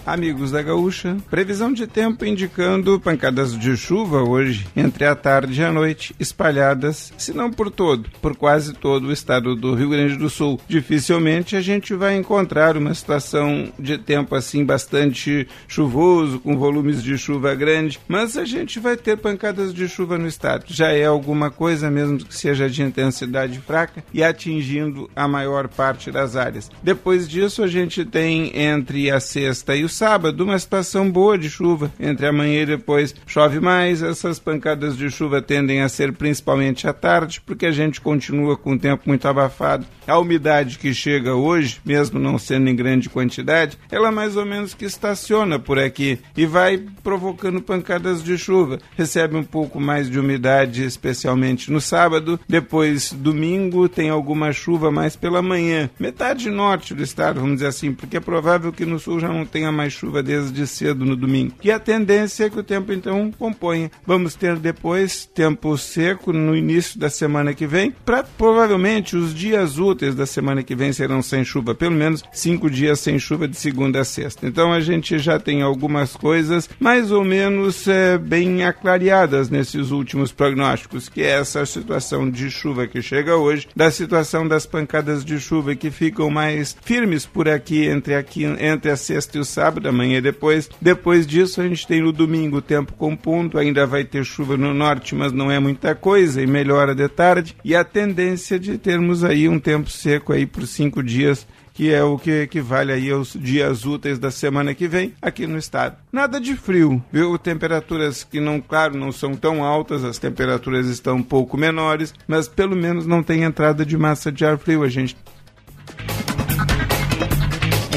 [0.06, 5.64] Amigos da Gaúcha, previsão de tempo indicando pancadas de chuva hoje, entre a tarde e
[5.64, 10.16] a noite, espalhadas, se não por todo, por quase todo o estado do Rio Grande
[10.16, 10.60] do Sul.
[10.68, 17.18] Dificilmente a gente vai encontrar uma situação de tempo assim bastante chuvoso, com volumes de
[17.18, 20.66] chuva grande, mas a gente vai ter pancadas de chuva no estado.
[20.68, 26.12] Já é alguma coisa, mesmo que seja de intensidade fraca e atingindo a maior parte
[26.12, 26.72] das áreas.
[26.82, 31.50] Depois disso, a gente tem entre a sexta e o sábado, uma situação boa de
[31.50, 31.92] chuva.
[32.00, 36.94] Entre amanhã e depois chove mais, essas pancadas de chuva tendem a ser principalmente à
[36.94, 39.86] tarde, porque a gente continua com o tempo muito abafado.
[40.08, 44.74] A umidade que chega hoje, mesmo não sendo em grande quantidade, ela mais ou menos
[44.74, 48.80] que estaciona por aqui e vai provocando pancadas de chuva.
[48.98, 52.40] Recebe um pouco mais de umidade, especialmente no sábado.
[52.48, 55.90] Depois, domingo, tem alguma chuva mais pela manhã.
[56.00, 59.46] Metade norte do estado, vamos dizer assim, porque é provável que no sul já não
[59.46, 61.54] tenha mais chuva desde cedo no domingo.
[61.64, 63.90] E a tendência é que o tempo então componha.
[64.06, 67.92] Vamos ter depois tempo seco no início da semana que vem.
[68.06, 72.70] Pra, provavelmente os dias úteis da semana que vem serão sem chuva, pelo menos cinco
[72.70, 74.46] dias sem chuva de segunda a sexta.
[74.46, 80.34] Então a gente já tem algumas coisas mais ou menos é, bem aclareadas nesses últimos
[80.34, 85.40] prognósticos, que é essa situação de chuva que chega hoje, da situação das pancadas de
[85.40, 89.69] chuva que ficam mais firmes por aqui entre aqui entre a sexta e o sábado,
[89.90, 90.70] amanhã e depois.
[90.82, 94.74] Depois disso a gente tem no domingo tempo com ponto, ainda vai ter chuva no
[94.74, 97.56] norte, mas não é muita coisa e melhora de tarde.
[97.64, 101.46] E a tendência de termos aí um tempo seco aí por cinco dias
[101.80, 105.58] que é o que equivale aí aos dias úteis da semana que vem aqui no
[105.58, 105.96] estado.
[106.12, 107.38] Nada de frio, viu?
[107.38, 112.50] Temperaturas que não, claro, não são tão altas, as temperaturas estão um pouco menores, mas
[112.50, 115.16] pelo menos não tem entrada de massa de ar frio, a gente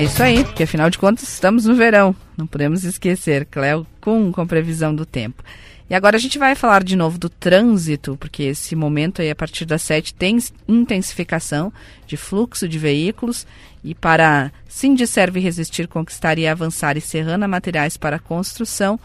[0.03, 2.13] é isso aí, porque afinal de contas estamos no verão.
[2.37, 5.45] Não podemos esquecer, Cléo, com, com previsão do tempo.
[5.89, 9.37] E agora a gente vai falar de novo do trânsito, porque esse momento aí, a
[9.37, 11.73] partir das 7, tem intensificação
[12.05, 13.47] de fluxo de veículos.
[13.85, 18.99] E para Serve Resistir, Conquistar e Avançar e Serrana Materiais para Construção,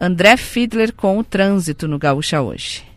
[0.00, 2.93] André Fiedler com o trânsito no Gaúcha hoje.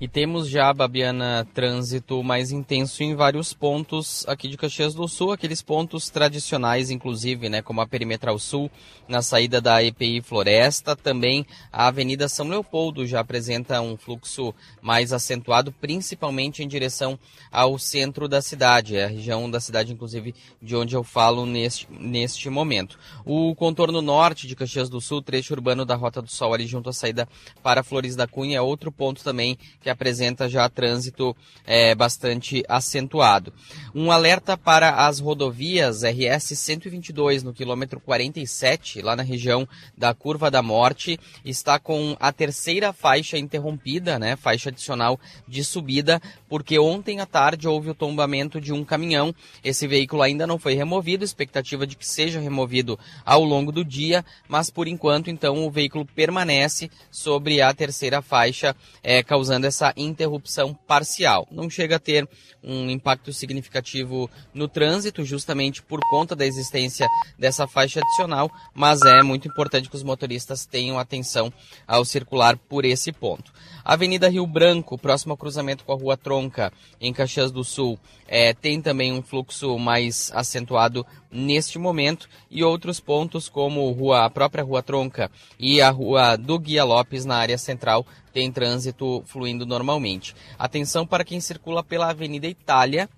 [0.00, 5.30] E temos já, Babiana, trânsito mais intenso em vários pontos aqui de Caxias do Sul,
[5.30, 8.70] aqueles pontos tradicionais, inclusive, né, como a Perimetral Sul,
[9.06, 10.96] na saída da EPI Floresta.
[10.96, 17.18] Também a Avenida São Leopoldo já apresenta um fluxo mais acentuado, principalmente em direção
[17.52, 21.86] ao centro da cidade, é a região da cidade, inclusive, de onde eu falo neste,
[21.90, 22.98] neste momento.
[23.22, 26.88] O contorno norte de Caxias do Sul, trecho urbano da Rota do Sol, ali junto
[26.88, 27.28] à saída
[27.62, 31.36] para Flores da Cunha, é outro ponto também que apresenta já trânsito
[31.66, 33.52] é, bastante acentuado.
[33.94, 40.50] Um alerta para as rodovias RS 122 no quilômetro 47, lá na região da Curva
[40.50, 46.20] da Morte, está com a terceira faixa interrompida, né, faixa adicional de subida,
[46.50, 49.32] porque ontem à tarde houve o tombamento de um caminhão.
[49.62, 54.24] Esse veículo ainda não foi removido, expectativa de que seja removido ao longo do dia,
[54.48, 60.74] mas por enquanto então o veículo permanece sobre a terceira faixa, é, causando essa interrupção
[60.74, 61.46] parcial.
[61.52, 62.28] Não chega a ter
[62.62, 67.06] um impacto significativo no trânsito, justamente por conta da existência
[67.38, 71.52] dessa faixa adicional, mas é muito importante que os motoristas tenham atenção
[71.86, 73.52] ao circular por esse ponto.
[73.84, 78.52] Avenida Rio Branco, próximo ao cruzamento com a Rua Tronca, em Caxias do Sul, é,
[78.52, 84.64] tem também um fluxo mais acentuado neste momento e outros pontos como rua, a própria
[84.64, 90.34] Rua Tronca e a Rua do Guia Lopes na área central tem trânsito fluindo normalmente.
[90.58, 93.08] Atenção para quem circula pela Avenida Itália,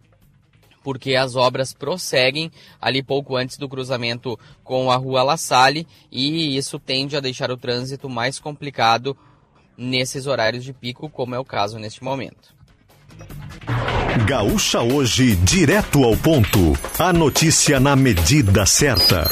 [0.82, 2.50] porque as obras prosseguem
[2.80, 7.50] ali pouco antes do cruzamento com a Rua La Salle e isso tende a deixar
[7.50, 9.16] o trânsito mais complicado
[9.82, 12.54] nesses horários de pico, como é o caso neste momento.
[14.26, 16.78] Gaúcha hoje, direto ao ponto.
[16.98, 19.28] A notícia na medida certa.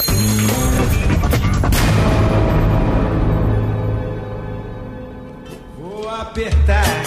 [5.78, 7.02] Vou apertar,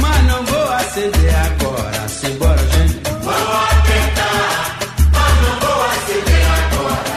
[0.00, 2.08] mas não vou acender agora.
[2.08, 3.00] Simbora, gente.
[3.22, 4.78] Vou apertar,
[5.12, 7.12] mas não vou acender agora.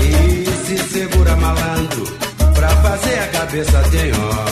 [0.00, 2.04] E se segura malandro,
[2.54, 4.51] pra fazer a cabeça tem hora.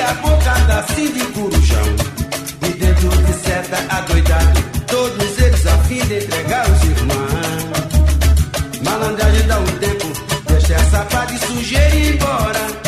[0.00, 1.96] A boca dá assim de corujão.
[2.62, 7.78] E dentro de seta adoidado, todos eles a fim de entregar os irmãos.
[8.82, 10.12] Malandragem dá um tempo,
[10.46, 12.87] deixa essa pá de sujeira ir embora.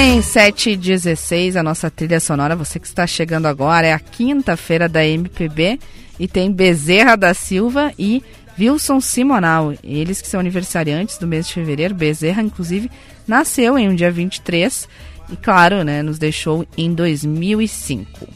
[0.00, 2.56] Bem, 7 e 16 a nossa trilha sonora.
[2.56, 5.78] Você que está chegando agora é a quinta-feira da MPB
[6.18, 8.24] e tem Bezerra da Silva e
[8.58, 9.74] Wilson Simonal.
[9.84, 11.94] Eles que são aniversariantes do mês de fevereiro.
[11.94, 12.90] Bezerra, inclusive,
[13.28, 14.88] nasceu em um dia 23
[15.32, 18.26] e, claro, né, nos deixou em 2005.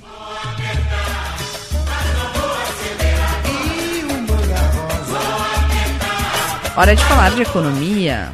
[6.76, 8.30] Hora de falar de economia.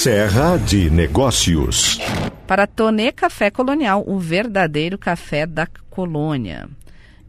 [0.00, 1.98] Serra de Negócios.
[2.46, 6.68] para Tonê Café Colonial, o verdadeiro café da colônia.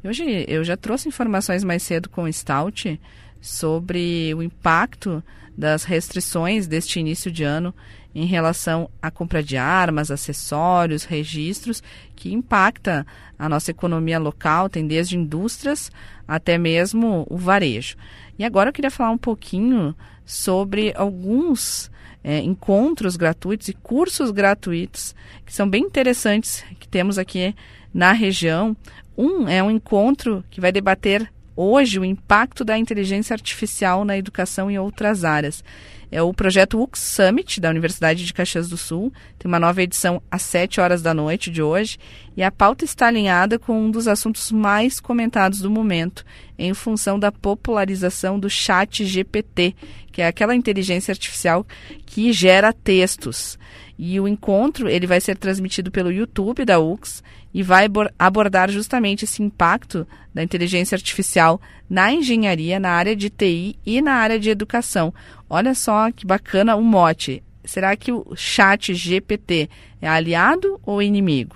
[0.03, 3.01] Hoje eu já trouxe informações mais cedo com o Stout
[3.41, 5.23] sobre o impacto
[5.57, 7.73] das restrições deste início de ano
[8.13, 11.81] em relação à compra de armas, acessórios, registros,
[12.15, 13.03] que impacta
[13.37, 15.91] a nossa economia local, tem desde indústrias
[16.27, 17.95] até mesmo o varejo.
[18.37, 21.89] E agora eu queria falar um pouquinho sobre alguns
[22.23, 25.15] é, encontros gratuitos e cursos gratuitos
[25.45, 27.55] que são bem interessantes que temos aqui
[27.93, 28.75] na região.
[29.17, 34.71] Um é um encontro que vai debater hoje o impacto da inteligência artificial na educação
[34.71, 35.63] em outras áreas.
[36.11, 39.13] É o projeto UX Summit da Universidade de Caxias do Sul.
[39.37, 41.99] Tem uma nova edição às 7 horas da noite de hoje.
[42.35, 46.25] E a pauta está alinhada com um dos assuntos mais comentados do momento,
[46.57, 49.75] em função da popularização do chat GPT,
[50.11, 51.65] que é aquela inteligência artificial
[52.05, 53.59] que gera textos.
[53.97, 57.21] E o encontro ele vai ser transmitido pelo YouTube da UX
[57.53, 57.87] e vai
[58.17, 64.13] abordar justamente esse impacto da inteligência artificial na engenharia, na área de TI e na
[64.13, 65.13] área de educação.
[65.49, 67.43] Olha só que bacana o mote.
[67.63, 69.69] Será que o chat GPT
[70.01, 71.55] é aliado ou inimigo?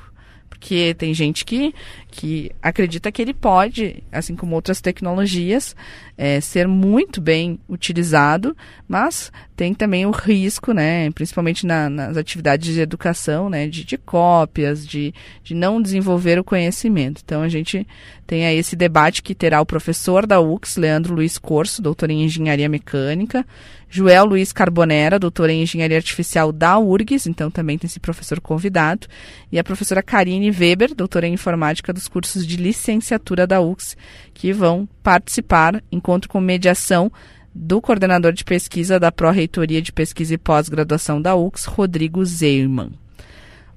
[0.49, 1.73] Porque tem gente que,
[2.15, 5.75] que acredita que ele pode, assim como outras tecnologias,
[6.15, 8.55] é, ser muito bem utilizado,
[8.87, 13.97] mas tem também o risco, né, principalmente na, nas atividades de educação, né, de, de
[13.97, 15.11] cópias, de,
[15.43, 17.21] de não desenvolver o conhecimento.
[17.25, 17.85] Então a gente
[18.27, 22.23] tem aí esse debate que terá o professor da UX, Leandro Luiz Corso, doutor em
[22.23, 23.43] engenharia mecânica,
[23.89, 29.05] Joel Luiz Carbonera, doutor em engenharia artificial da URGS, então também tem esse professor convidado,
[29.51, 33.95] e a professora Karine Weber, doutora em informática dos cursos de licenciatura da UX,
[34.33, 37.11] que vão participar, encontro com mediação
[37.55, 42.91] do coordenador de pesquisa da Pró-Reitoria de Pesquisa e Pós-Graduação da UX, Rodrigo Zeiman.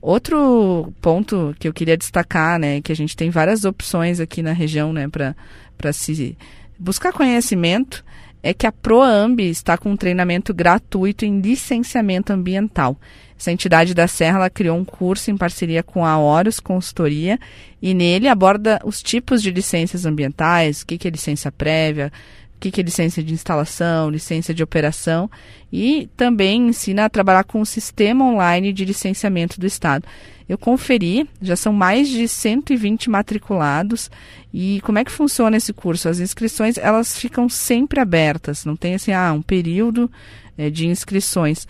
[0.01, 4.53] Outro ponto que eu queria destacar, né, que a gente tem várias opções aqui na
[4.53, 6.37] região, né, para se
[6.79, 8.05] buscar conhecimento,
[8.43, 12.97] é que a Proamb está com um treinamento gratuito em licenciamento ambiental.
[13.39, 17.39] Essa entidade da Serra criou um curso em parceria com a Horus Consultoria
[17.81, 22.11] e nele aborda os tipos de licenças ambientais, o que, que é licença prévia,
[22.57, 25.31] o que, que é licença de instalação, licença de operação
[25.71, 30.07] e também ensina a trabalhar com o sistema online de licenciamento do Estado.
[30.49, 34.11] Eu conferi, já são mais de 120 matriculados
[34.55, 36.09] e como é que funciona esse curso?
[36.09, 40.11] As inscrições elas ficam sempre abertas, não tem assim ah, um período
[40.57, 41.67] é, de inscrições.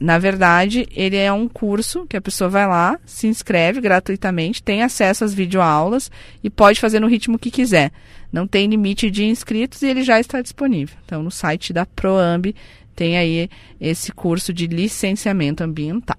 [0.00, 4.82] Na verdade, ele é um curso que a pessoa vai lá, se inscreve gratuitamente, tem
[4.82, 6.10] acesso às videoaulas
[6.42, 7.92] e pode fazer no ritmo que quiser.
[8.32, 10.96] Não tem limite de inscritos e ele já está disponível.
[11.04, 12.54] Então, no site da Proamb
[12.96, 16.16] tem aí esse curso de licenciamento ambiental.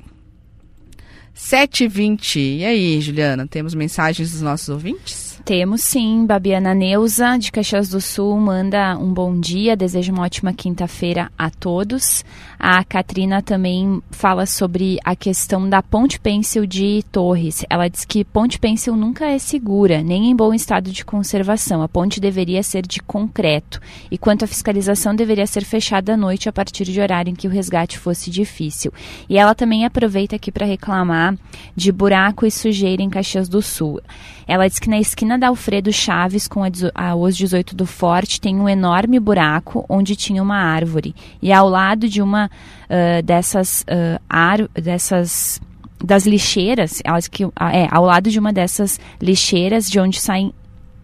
[1.36, 2.59] 7h20.
[2.59, 5.36] E aí, Juliana, temos mensagens dos nossos ouvintes?
[5.43, 10.53] Temos sim, Babiana Neuza, de Caxias do Sul, manda um bom dia, deseja uma ótima
[10.53, 12.26] quinta-feira a todos.
[12.68, 17.63] A Katrina também fala sobre a questão da ponte pêncil de Torres.
[17.70, 21.84] Ela diz que ponte pêncil nunca é segura, nem em bom estado de conservação.
[21.84, 23.80] A ponte deveria ser de concreto.
[24.09, 27.47] E quanto à fiscalização, deveria ser fechada à noite a partir de horário em que
[27.47, 28.91] o resgate fosse difícil.
[29.30, 31.38] E ela também aproveita aqui para reclamar
[31.76, 34.01] de buraco e sujeira em Caxias do Sul.
[34.47, 38.41] Ela diz que na esquina da Alfredo Chaves com a, a Os 18 do Forte
[38.41, 41.13] tem um enorme buraco onde tinha uma árvore.
[41.39, 42.49] E ao lado de uma
[42.89, 45.61] uh, dessas uh, ar, dessas
[46.03, 50.53] das lixeiras, elas que é ao lado de uma dessas lixeiras de onde saem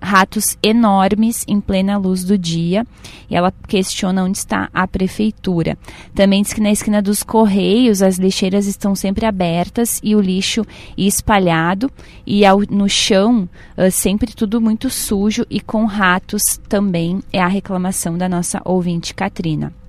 [0.02, 2.86] ratos enormes em plena luz do dia
[3.30, 5.78] e ela questiona onde está a prefeitura.
[6.16, 10.66] Também diz que na esquina dos Correios as lixeiras estão sempre abertas e o lixo
[10.98, 11.92] espalhado
[12.26, 13.48] e ao, no chão
[13.78, 19.14] uh, sempre tudo muito sujo e com ratos também é a reclamação da nossa ouvinte
[19.14, 19.81] Katrina.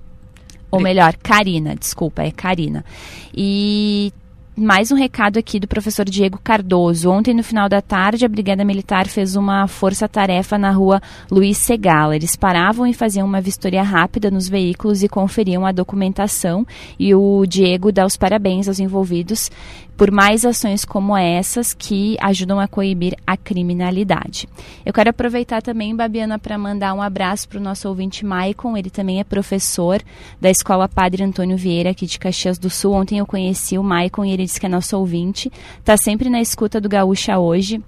[0.73, 2.83] Ou melhor, Karina, desculpa, é Karina.
[3.35, 4.11] E
[4.57, 7.11] mais um recado aqui do professor Diego Cardoso.
[7.11, 11.01] Ontem, no final da tarde, a Brigada Militar fez uma força-tarefa na rua
[11.31, 12.17] Luiz Segala.
[12.17, 16.67] Eles paravam e faziam uma vistoria rápida nos veículos e conferiam a documentação.
[16.99, 19.51] E o Diego dá os parabéns aos envolvidos
[19.97, 24.49] por mais ações como essas que ajudam a coibir a criminalidade.
[24.85, 28.91] Eu quero aproveitar também, Babiana, para mandar um abraço para o nosso ouvinte Maicon, ele
[28.91, 30.03] também é professor
[30.41, 32.95] da Escola Padre Antônio Vieira, aqui de Caxias do Sul.
[32.95, 36.41] Ontem eu conheci o Maicon e ele disse que é nosso ouvinte, está sempre na
[36.41, 37.83] escuta do Gaúcha hoje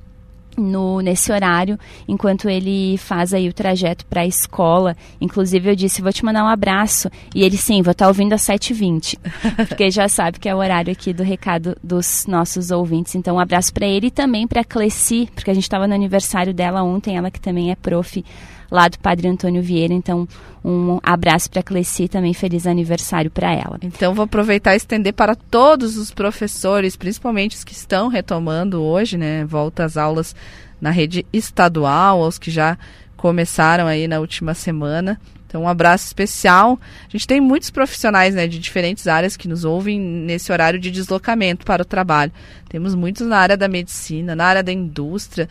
[0.57, 4.97] no, nesse horário, enquanto ele faz aí o trajeto para a escola.
[5.21, 7.11] Inclusive, eu disse, vou te mandar um abraço.
[7.35, 9.19] E ele, sim, vou estar ouvindo às 7h20.
[9.69, 13.15] porque já sabe que é o horário aqui do recado dos nossos ouvintes.
[13.15, 15.95] Então, um abraço para ele e também para a Cleci, porque a gente estava no
[15.95, 18.25] aniversário dela ontem, ela que também é prof
[18.71, 19.95] lá do Padre Antônio Vieira.
[19.95, 20.29] Então,
[20.65, 23.79] um abraço para a Cleci também, feliz aniversário para ela.
[23.83, 29.17] Então, vou aproveitar e estender para todos os professores, principalmente os que estão retomando hoje,
[29.17, 30.35] né, volta às aulas
[30.81, 32.79] na rede estadual, aos que já
[33.17, 35.19] começaram aí na última semana.
[35.55, 36.81] Então, um abraço especial.
[37.07, 40.91] A gente tem muitos profissionais né, de diferentes áreas que nos ouvem nesse horário de
[40.91, 42.33] deslocamento para o trabalho.
[42.69, 45.49] Temos muitos na área da medicina, na área da indústria,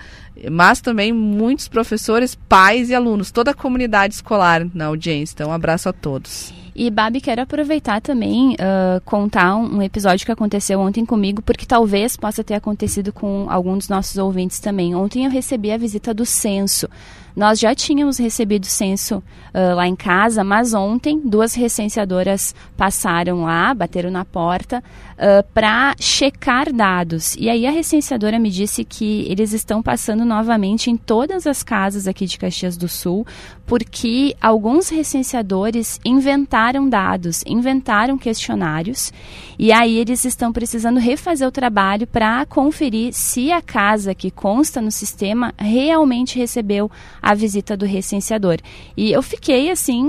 [0.51, 5.35] mas também muitos professores, pais e alunos, toda a comunidade escolar na audiência.
[5.35, 6.53] Então, um abraço a todos.
[6.75, 11.65] E, Babi, quero aproveitar também uh, contar um, um, episódio que aconteceu ontem comigo, porque
[11.65, 14.93] talvez possa ter acontecido com algum dos nossos ouvintes também.
[14.93, 16.89] Ontem eu recebi a visita do censo.
[17.35, 23.73] Nós já tínhamos recebido censo uh, lá em casa, mas ontem duas recenseadoras passaram lá,
[23.73, 27.35] bateram na porta uh, para checar dados.
[27.39, 32.07] E aí a recenseadora me disse que eles estão passando novamente em todas as casas
[32.07, 33.25] aqui de Caxias do Sul,
[33.65, 39.11] porque alguns recenseadores inventaram dados, inventaram questionários,
[39.57, 44.81] e aí eles estão precisando refazer o trabalho para conferir se a casa que consta
[44.81, 46.91] no sistema realmente recebeu
[47.23, 48.57] a visita do recenseador.
[48.97, 50.03] E eu fiquei assim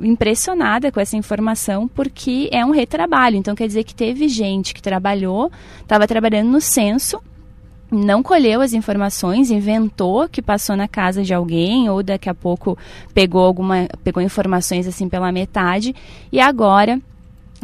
[0.00, 3.36] impressionada com essa informação porque é um retrabalho.
[3.36, 5.50] Então quer dizer que teve gente que trabalhou,
[5.82, 7.20] estava trabalhando no censo
[7.94, 12.78] não colheu as informações, inventou que passou na casa de alguém ou daqui a pouco
[13.12, 15.94] pegou alguma pegou informações assim pela metade
[16.32, 16.98] e agora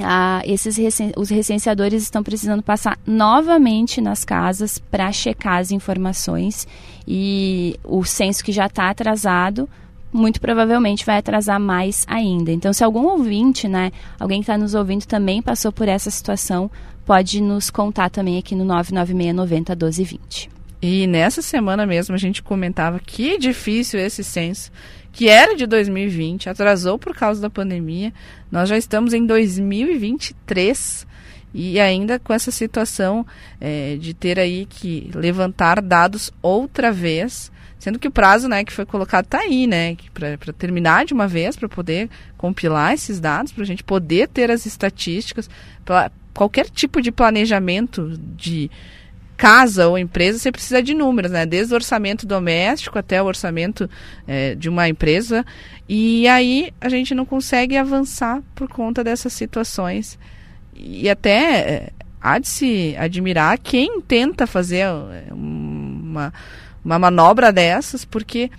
[0.03, 6.67] ah, esses recen os recenseadores estão precisando passar novamente nas casas para checar as informações
[7.07, 9.69] e o censo que já está atrasado
[10.13, 12.51] muito provavelmente vai atrasar mais ainda.
[12.51, 16.71] Então, se algum ouvinte, né, alguém que está nos ouvindo também passou por essa situação,
[17.05, 20.51] pode nos contar também aqui no 99690 1220.
[20.81, 24.71] E nessa semana mesmo a gente comentava que difícil esse censo,
[25.19, 28.15] que era de 2020, atrasou por causa da pandemia.
[28.53, 31.05] Nós já estamos em 2023
[31.53, 33.27] e ainda com essa situação
[33.61, 37.51] é, de ter aí que levantar dados outra vez
[37.81, 39.97] Sendo que o prazo né, que foi colocado está aí, né?
[40.13, 44.51] Para terminar de uma vez, para poder compilar esses dados, para a gente poder ter
[44.51, 45.49] as estatísticas,
[45.85, 48.69] para qualquer tipo de planejamento de
[49.39, 51.47] casa ou empresa, você precisa de números, né?
[51.47, 53.89] Desde o orçamento doméstico até o orçamento
[54.27, 55.47] é, de uma empresa.
[55.89, 60.19] E aí a gente não consegue avançar por conta dessas situações.
[60.75, 66.33] E até é, há de se admirar quem tenta fazer é, uma
[66.85, 68.51] uma manobra dessas, porque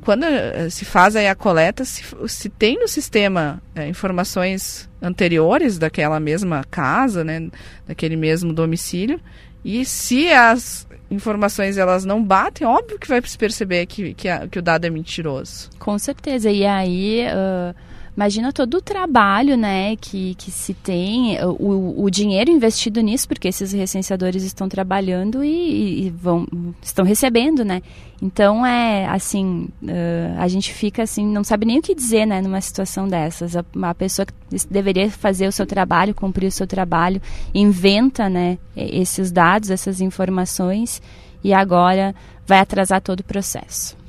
[0.00, 6.20] quando eh, se faz a coleta, se, se tem no sistema é, informações anteriores daquela
[6.20, 7.48] mesma casa, né,
[7.86, 9.20] daquele mesmo domicílio,
[9.64, 14.46] e se as informações elas não batem, óbvio que vai se perceber que, que, a,
[14.46, 15.70] que o dado é mentiroso.
[15.78, 16.50] Com certeza.
[16.50, 17.26] E aí.
[17.28, 23.26] Uh Imagina todo o trabalho né, que, que se tem, o, o dinheiro investido nisso,
[23.26, 26.46] porque esses recenseadores estão trabalhando e, e vão,
[26.80, 27.82] estão recebendo, né?
[28.22, 32.40] Então é assim, uh, a gente fica assim, não sabe nem o que dizer, né,
[32.40, 33.56] numa situação dessas.
[33.56, 34.32] A, a pessoa que
[34.70, 37.20] deveria fazer o seu trabalho, cumprir o seu trabalho,
[37.52, 41.02] inventa, né, esses dados, essas informações
[41.42, 42.14] e agora
[42.46, 44.03] vai atrasar todo o processo.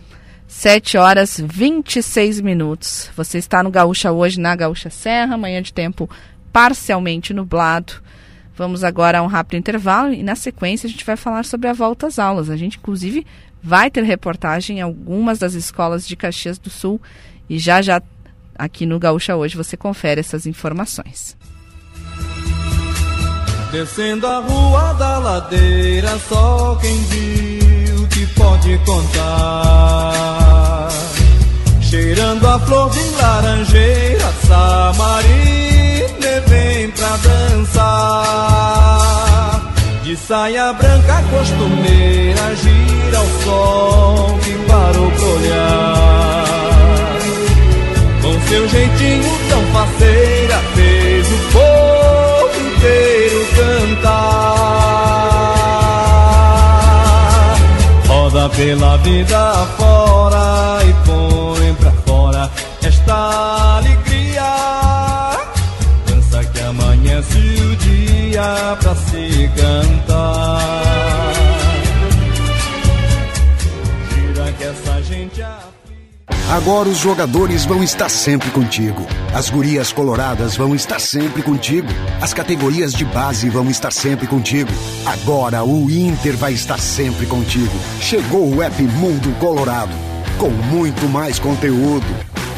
[0.47, 3.09] 7 horas 26 minutos.
[3.15, 6.09] Você está no Gaúcha hoje, na Gaúcha Serra, manhã de tempo
[6.53, 7.93] parcialmente nublado.
[8.55, 11.73] Vamos agora a um rápido intervalo e na sequência a gente vai falar sobre a
[11.73, 12.49] volta às aulas.
[12.49, 13.25] A gente, inclusive,
[13.61, 17.01] vai ter reportagem em algumas das escolas de Caxias do Sul
[17.49, 18.01] e já já
[18.57, 21.35] aqui no Gaúcha hoje você confere essas informações.
[23.71, 27.64] Descendo a rua da ladeira, só quem viu
[28.27, 30.89] pode contar.
[31.81, 38.15] Cheirando a flor de laranjeira, Samarina vem pra dançar.
[40.03, 44.94] De saia branca costumeira, gira o sol que parou
[58.75, 60.14] pela vida fora
[76.55, 79.05] Agora os jogadores vão estar sempre contigo.
[79.33, 81.89] As gurias coloradas vão estar sempre contigo.
[82.21, 84.71] As categorias de base vão estar sempre contigo.
[85.05, 87.77] Agora o Inter vai estar sempre contigo.
[87.99, 89.91] Chegou o app Mundo Colorado.
[90.37, 92.07] Com muito mais conteúdo,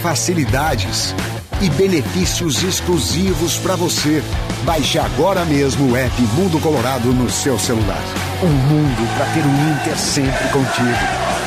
[0.04, 1.16] facilidades
[1.60, 4.22] e benefícios exclusivos para você.
[4.64, 8.04] Baixe agora mesmo o app Mundo Colorado no seu celular.
[8.44, 11.47] Um mundo para ter o Inter sempre contigo.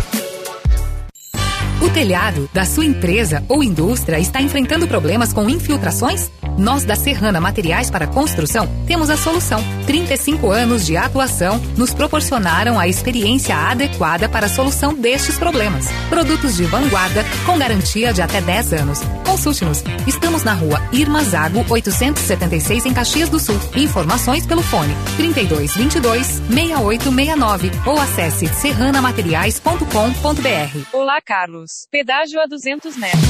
[1.81, 6.29] O telhado da sua empresa ou indústria está enfrentando problemas com infiltrações?
[6.55, 9.63] Nós da Serrana Materiais para Construção temos a solução.
[9.87, 15.87] 35 anos de atuação nos proporcionaram a experiência adequada para a solução destes problemas.
[16.07, 18.99] Produtos de vanguarda com garantia de até 10 anos.
[19.25, 19.83] Consulte-nos.
[20.05, 23.59] Estamos na rua Irma Zago 876 em Caxias do Sul.
[23.75, 30.93] Informações pelo fone 3222 6869 ou acesse serranamateriais.com.br.
[30.93, 31.70] Olá, Carlos.
[31.91, 33.21] Pedágio a 200 metros.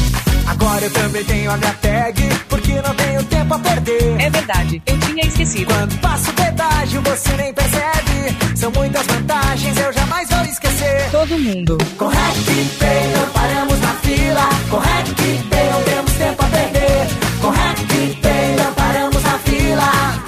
[0.47, 4.21] Agora eu também tenho a minha tag, porque não tenho tempo a perder.
[4.21, 5.73] É verdade, eu tinha esquecido.
[5.73, 8.55] Quando passo o pedágio, você nem percebe.
[8.55, 11.09] São muitas vantagens, eu jamais vou esquecer.
[11.11, 11.77] Todo mundo.
[11.97, 14.49] Com RecPay não paramos na fila.
[14.69, 17.07] Com RecPay não temos tempo a perder.
[17.41, 20.21] Com RecPay não paramos na fila.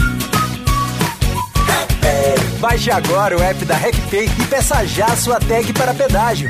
[2.60, 6.50] Baixe agora o app da RecPay e peça já a sua tag para pedágio.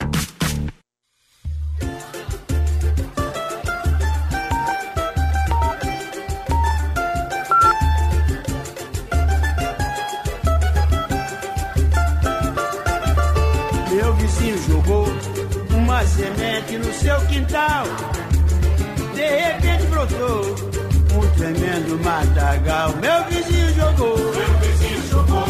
[21.79, 22.95] Matagal.
[22.97, 24.17] Meu vizinho jogou.
[24.17, 25.45] Meu vizinho jogou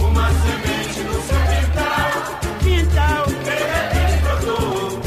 [0.00, 2.40] uma semente no seu quintal.
[2.60, 3.26] Quintal.
[3.26, 5.00] De repente brotou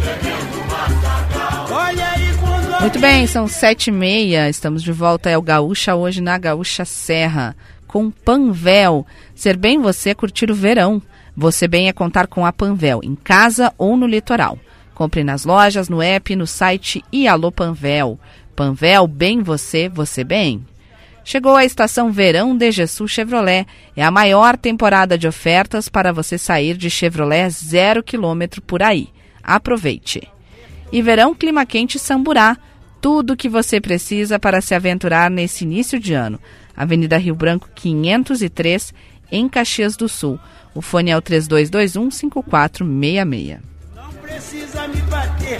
[0.00, 1.66] tremendo matagal.
[1.70, 2.80] Olha aí quando.
[2.80, 4.48] Muito bem, são sete e meia.
[4.48, 5.30] Estamos de volta.
[5.30, 7.54] É o Gaúcha hoje na Gaúcha Serra.
[7.86, 9.06] Com Panvel.
[9.34, 11.02] Ser bem você curtir o verão.
[11.36, 14.58] Você bem é contar com a Panvel, em casa ou no litoral.
[14.94, 18.20] Compre nas lojas, no app, no site e Alô Panvel.
[18.54, 20.64] Panvel, bem você, você bem.
[21.24, 23.66] Chegou a estação Verão DGSul Chevrolet.
[23.96, 29.08] É a maior temporada de ofertas para você sair de Chevrolet zero quilômetro por aí.
[29.42, 30.28] Aproveite.
[30.90, 32.56] E Verão Clima Quente Samburá.
[33.00, 36.38] Tudo o que você precisa para se aventurar nesse início de ano.
[36.76, 38.94] Avenida Rio Branco 503,
[39.30, 40.38] em Caxias do Sul.
[40.74, 43.58] O fone é o 3221-5466.
[44.22, 44.91] Precisa me bater.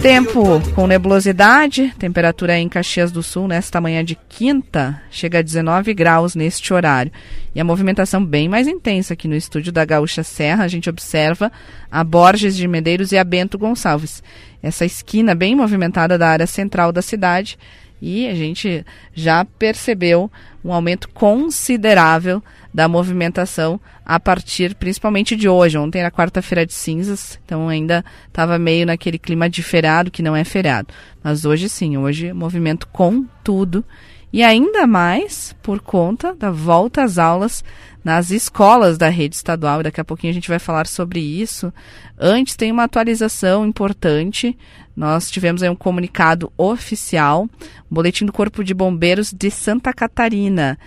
[0.01, 5.93] Tempo com nebulosidade, temperatura em Caxias do Sul nesta manhã de quinta chega a 19
[5.93, 7.11] graus neste horário.
[7.53, 10.63] E a movimentação bem mais intensa aqui no estúdio da Gaúcha Serra.
[10.63, 11.51] A gente observa
[11.91, 14.23] a Borges de Medeiros e a Bento Gonçalves.
[14.61, 17.57] Essa esquina bem movimentada da área central da cidade.
[18.05, 20.29] E a gente já percebeu
[20.61, 22.43] um aumento considerável
[22.73, 25.77] da movimentação a partir principalmente de hoje.
[25.77, 30.35] Ontem era quarta-feira de cinzas, então ainda estava meio naquele clima de feriado que não
[30.35, 30.93] é feriado.
[31.23, 33.85] Mas hoje sim, hoje movimento com tudo
[34.33, 37.63] E ainda mais por conta da volta às aulas
[38.03, 39.79] nas escolas da rede estadual.
[39.79, 41.71] E daqui a pouquinho a gente vai falar sobre isso.
[42.19, 44.57] Antes, tem uma atualização importante.
[44.95, 50.77] Nós tivemos aí um comunicado oficial, um boletim do Corpo de Bombeiros de Santa Catarina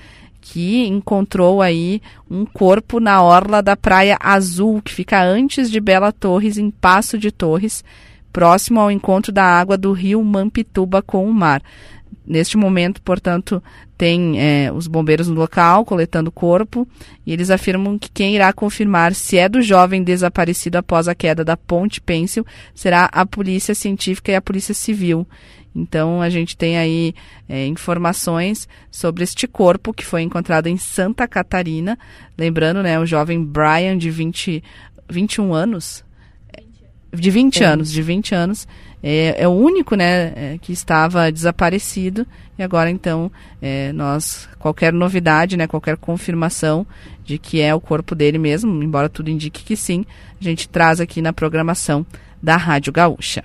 [0.48, 6.12] que encontrou aí um corpo na orla da Praia Azul, que fica antes de Bela
[6.12, 7.84] Torres, em Passo de Torres,
[8.32, 11.60] próximo ao encontro da água do rio Mampituba com o mar.
[12.26, 13.62] Neste momento, portanto,
[13.96, 16.86] tem é, os bombeiros no local coletando o corpo
[17.24, 21.44] e eles afirmam que quem irá confirmar se é do jovem desaparecido após a queda
[21.44, 22.44] da ponte Pêncil
[22.74, 25.26] será a polícia científica e a polícia civil.
[25.74, 27.14] Então a gente tem aí
[27.48, 31.98] é, informações sobre este corpo que foi encontrado em Santa Catarina.
[32.36, 34.64] Lembrando, né, o jovem Brian de 20,
[35.08, 36.05] 21 anos.
[37.20, 37.66] De 20 é.
[37.66, 38.68] anos, de 20 anos.
[39.02, 42.26] É, é o único, né, é, que estava desaparecido.
[42.58, 46.86] E agora, então, é, nós, qualquer novidade, né, qualquer confirmação
[47.24, 50.04] de que é o corpo dele mesmo, embora tudo indique que sim,
[50.40, 52.06] a gente traz aqui na programação
[52.42, 53.44] da Rádio Gaúcha.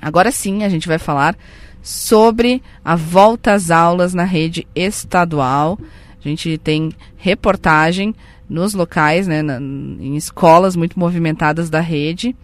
[0.00, 1.36] Agora sim, a gente vai falar
[1.82, 5.78] sobre a volta às aulas na rede estadual.
[6.24, 8.14] A gente tem reportagem
[8.48, 12.34] nos locais, né, na, em escolas muito movimentadas da rede.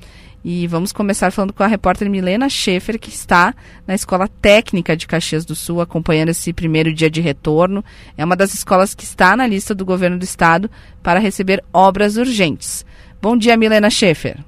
[0.43, 3.55] E vamos começar falando com a repórter Milena Schaefer, que está
[3.86, 7.84] na Escola Técnica de Caxias do Sul, acompanhando esse primeiro dia de retorno.
[8.16, 10.70] É uma das escolas que está na lista do governo do estado
[11.03, 12.86] para receber obras urgentes.
[13.20, 14.38] Bom dia, Milena Schaefer.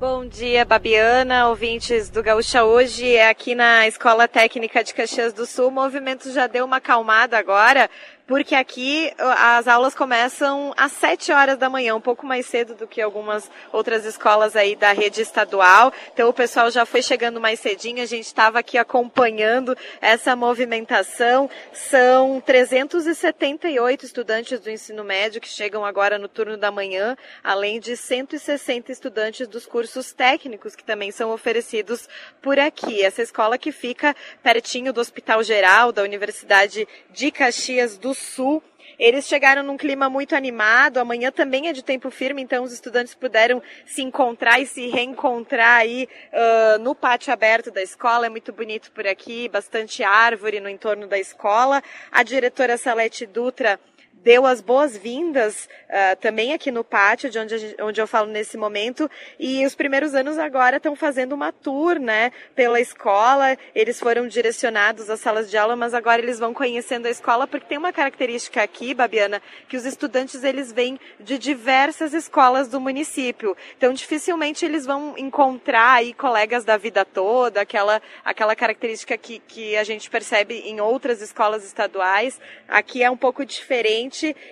[0.00, 2.64] Bom dia, Babiana, ouvintes do Gaúcha.
[2.64, 5.68] Hoje é aqui na Escola Técnica de Caxias do Sul.
[5.68, 7.90] O movimento já deu uma acalmada agora,
[8.30, 12.86] porque aqui as aulas começam às 7 horas da manhã, um pouco mais cedo do
[12.86, 15.92] que algumas outras escolas aí da rede estadual.
[16.14, 21.50] Então o pessoal já foi chegando mais cedinho, a gente estava aqui acompanhando essa movimentação.
[21.72, 27.96] São 378 estudantes do ensino médio que chegam agora no turno da manhã, além de
[27.96, 32.08] 160 estudantes dos cursos técnicos que também são oferecidos
[32.40, 33.04] por aqui.
[33.04, 38.62] Essa escola que fica pertinho do Hospital Geral da Universidade de Caxias do Sul.
[38.98, 40.98] Eles chegaram num clima muito animado.
[40.98, 45.78] Amanhã também é de tempo firme, então os estudantes puderam se encontrar e se reencontrar
[45.78, 48.26] aí uh, no pátio aberto da escola.
[48.26, 51.82] É muito bonito por aqui, bastante árvore no entorno da escola.
[52.12, 53.80] A diretora Salete Dutra
[54.22, 59.10] deu as boas-vindas uh, também aqui no pátio, de onde, onde eu falo nesse momento.
[59.38, 63.56] E os primeiros anos agora estão fazendo uma tour, né, pela escola.
[63.74, 67.66] Eles foram direcionados às salas de aula, mas agora eles vão conhecendo a escola, porque
[67.66, 73.56] tem uma característica aqui, Babiana, que os estudantes eles vêm de diversas escolas do município.
[73.76, 79.76] Então, dificilmente eles vão encontrar aí colegas da vida toda, aquela, aquela característica que, que
[79.76, 82.40] a gente percebe em outras escolas estaduais.
[82.68, 84.09] Aqui é um pouco diferente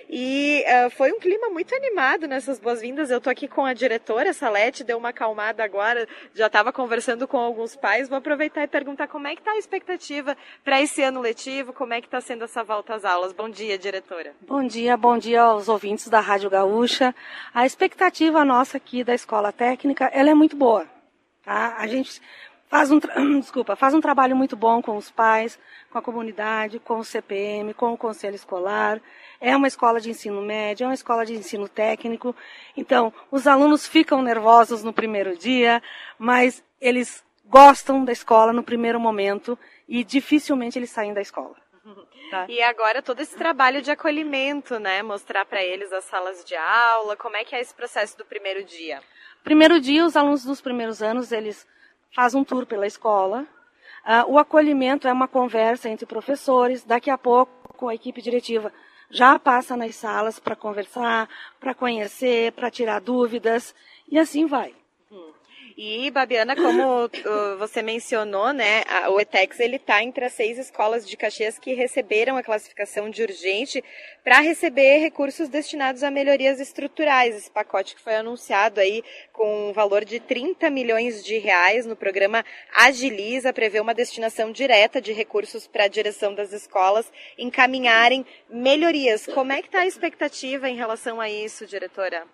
[0.09, 3.11] e uh, foi um clima muito animado nessas boas-vindas.
[3.11, 7.37] Eu estou aqui com a diretora, Salete, deu uma acalmada agora, já estava conversando com
[7.37, 8.07] alguns pais.
[8.07, 11.93] Vou aproveitar e perguntar como é que está a expectativa para esse ano letivo, como
[11.93, 13.33] é que está sendo essa volta às aulas.
[13.33, 14.33] Bom dia, diretora.
[14.41, 17.13] Bom dia, bom dia aos ouvintes da Rádio Gaúcha.
[17.53, 20.87] A expectativa nossa aqui da Escola Técnica, ela é muito boa.
[21.43, 21.75] Tá?
[21.77, 22.21] A gente
[22.69, 22.99] faz um,
[23.39, 25.59] desculpa, faz um trabalho muito bom com os pais,
[25.91, 29.01] com a comunidade, com o CPM, com o conselho escolar.
[29.41, 32.35] É uma escola de ensino médio, é uma escola de ensino técnico.
[32.75, 35.81] Então, os alunos ficam nervosos no primeiro dia,
[36.17, 41.55] mas eles gostam da escola no primeiro momento e dificilmente eles saem da escola.
[42.29, 42.45] Tá.
[42.47, 45.01] E agora todo esse trabalho de acolhimento, né?
[45.01, 48.63] Mostrar para eles as salas de aula, como é que é esse processo do primeiro
[48.63, 49.01] dia?
[49.43, 51.65] Primeiro dia, os alunos dos primeiros anos, eles
[52.13, 53.47] fazem um tour pela escola.
[54.05, 56.83] Uh, o acolhimento é uma conversa entre professores.
[56.83, 58.71] Daqui a pouco, a equipe diretiva
[59.09, 61.27] já passa nas salas para conversar,
[61.59, 63.73] para conhecer, para tirar dúvidas
[64.07, 64.78] e assim vai.
[65.81, 71.07] E, Babiana, como uh, você mencionou, né, o ETEX ele está entre as seis escolas
[71.07, 73.81] de Caxias que receberam a classificação de urgente
[74.21, 77.33] para receber recursos destinados a melhorias estruturais.
[77.33, 79.01] Esse pacote que foi anunciado aí
[79.31, 82.43] com um valor de 30 milhões de reais no programa
[82.75, 89.25] Agiliza prevê uma destinação direta de recursos para a direção das escolas encaminharem melhorias.
[89.27, 92.27] Como é que está a expectativa em relação a isso, diretora?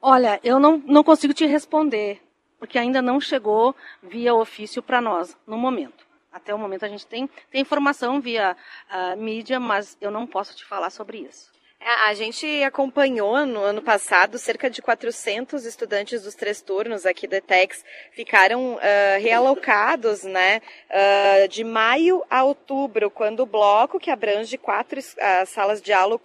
[0.00, 2.20] Olha, eu não, não consigo te responder
[2.62, 6.06] porque ainda não chegou via ofício para nós no momento.
[6.30, 8.56] Até o momento a gente tem, tem informação via
[8.88, 11.50] uh, mídia, mas eu não posso te falar sobre isso.
[11.84, 17.26] É, A gente acompanhou no ano passado cerca de 400 estudantes dos três turnos aqui
[17.26, 24.12] do ETEX ficaram ah, realocados, né, ah, de maio a outubro, quando o bloco que
[24.12, 26.20] abrange quatro ah, salas de aula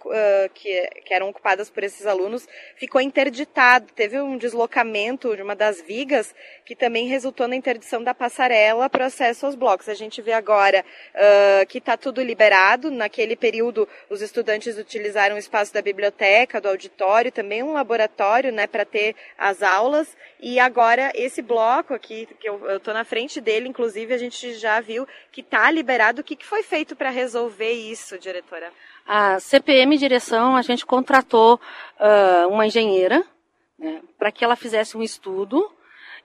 [0.54, 2.46] que, que eram ocupadas por esses alunos
[2.76, 3.92] ficou interditado.
[3.94, 6.34] Teve um deslocamento de uma das vigas
[6.64, 9.88] que também resultou na interdição da passarela para acesso aos blocos.
[9.88, 10.84] A gente vê agora
[11.68, 12.90] que está tudo liberado.
[12.90, 18.84] Naquele período, os estudantes utilizaram espaço da biblioteca, do auditório, também um laboratório, né, para
[18.84, 20.16] ter as aulas.
[20.38, 24.80] E agora esse bloco aqui, que eu estou na frente dele, inclusive, a gente já
[24.80, 26.20] viu que está liberado.
[26.20, 28.70] O que, que foi feito para resolver isso, diretora?
[29.06, 31.58] A CPM Direção, a gente contratou
[31.98, 33.24] ah, uma engenheira
[33.78, 35.72] né, para que ela fizesse um estudo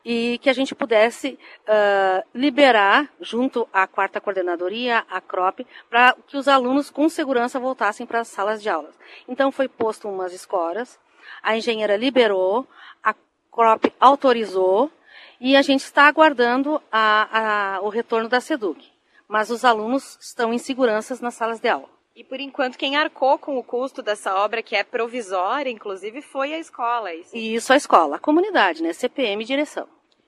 [0.05, 6.37] e que a gente pudesse ah, liberar, junto à quarta coordenadoria, a CROP, para que
[6.37, 8.95] os alunos com segurança voltassem para as salas de aulas.
[9.27, 10.99] Então foi posto umas escoras,
[11.41, 12.67] a engenheira liberou,
[13.03, 13.13] a
[13.51, 14.91] CROP autorizou
[15.39, 18.91] e a gente está aguardando a- a- o retorno da SEDUC.
[19.27, 21.89] Mas os alunos estão em seguranças nas salas de aula.
[22.15, 26.53] E por enquanto, quem arcou com o custo dessa obra, que é provisória, inclusive, foi
[26.53, 27.09] a escola.
[27.09, 27.35] é isso?
[27.35, 28.93] E isso a escola, a comunidade, né?
[28.93, 29.87] CPM e direção.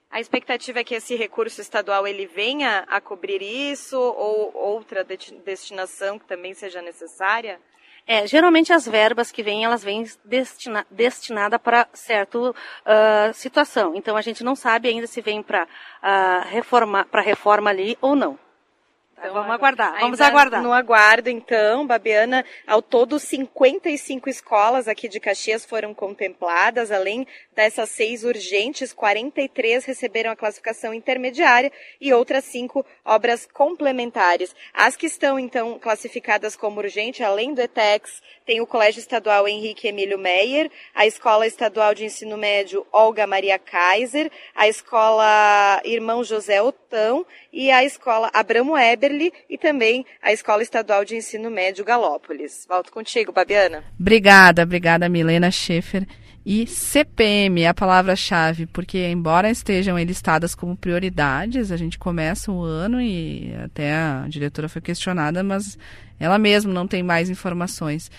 [0.09, 5.35] A expectativa é que esse recurso estadual ele venha a cobrir isso ou outra de-
[5.45, 7.59] destinação que também seja necessária?
[8.07, 12.37] É, geralmente as verbas que vêm, elas vêm destina, destinada para certa
[12.85, 13.93] ah, situação.
[13.95, 15.67] Então a gente não sabe ainda se vem para
[16.49, 18.39] reforma, para reforma ali ou não.
[19.25, 20.61] Tá, vamos aguardar, vamos aguardar.
[20.61, 27.89] No aguardo, então, Babiana, ao todo 55 escolas aqui de Caxias foram contempladas, além dessas
[27.89, 34.55] seis urgentes, 43 receberam a classificação intermediária e outras cinco obras complementares.
[34.73, 39.87] As que estão, então, classificadas como urgente, além do ETEX, tem o Colégio Estadual Henrique
[39.87, 46.61] Emílio Meyer, a Escola Estadual de Ensino Médio Olga Maria Kaiser, a Escola Irmão José
[46.61, 47.25] Otão
[47.55, 52.65] e a Escola Abramo Eberle e também a Escola Estadual de Ensino Médio Galópolis.
[52.67, 53.81] Volto contigo, Babiana.
[53.97, 56.05] Obrigada, obrigada, Milena Schaefer.
[56.45, 62.61] E CPM é a palavra-chave, porque embora estejam listadas como prioridades, a gente começa o
[62.61, 65.77] ano e até a diretora foi questionada, mas
[66.19, 68.11] ela mesma não tem mais informações.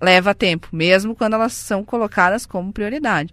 [0.00, 3.32] Leva tempo, mesmo quando elas são colocadas como prioridade.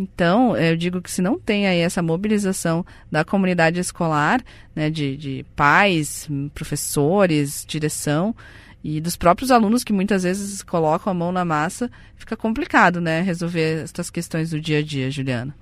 [0.00, 4.42] Então, eu digo que se não tem aí essa mobilização da comunidade escolar,
[4.74, 8.34] né, de, de pais, professores, direção,
[8.82, 13.20] e dos próprios alunos que muitas vezes colocam a mão na massa, fica complicado, né,
[13.20, 15.54] resolver essas questões do dia a dia, Juliana.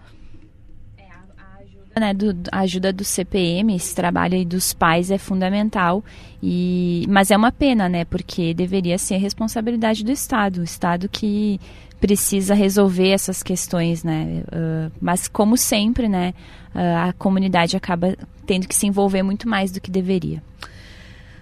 [1.99, 6.05] né, do, a ajuda do CPM, esse trabalho aí dos pais é fundamental.
[6.41, 8.05] E, mas é uma pena, né?
[8.05, 11.59] Porque deveria ser responsabilidade do Estado, o Estado que
[12.01, 14.43] precisa resolver essas questões, né?
[14.47, 16.35] Uh, mas como sempre, né?
[16.75, 20.43] Uh, a comunidade acaba tendo que se envolver muito mais do que deveria.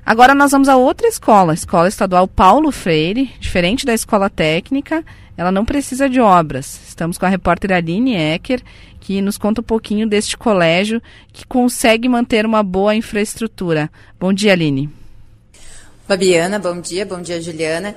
[0.04, 5.04] Agora nós vamos a outra escola, a Escola Estadual Paulo Freire, diferente da escola técnica,
[5.36, 6.80] ela não precisa de obras.
[6.86, 8.62] Estamos com a repórter Aline Ecker,
[9.00, 11.02] que nos conta um pouquinho deste colégio
[11.32, 13.90] que consegue manter uma boa infraestrutura.
[14.18, 14.88] Bom dia, Aline.
[16.08, 17.96] Babiana, bom dia, bom dia, Juliana.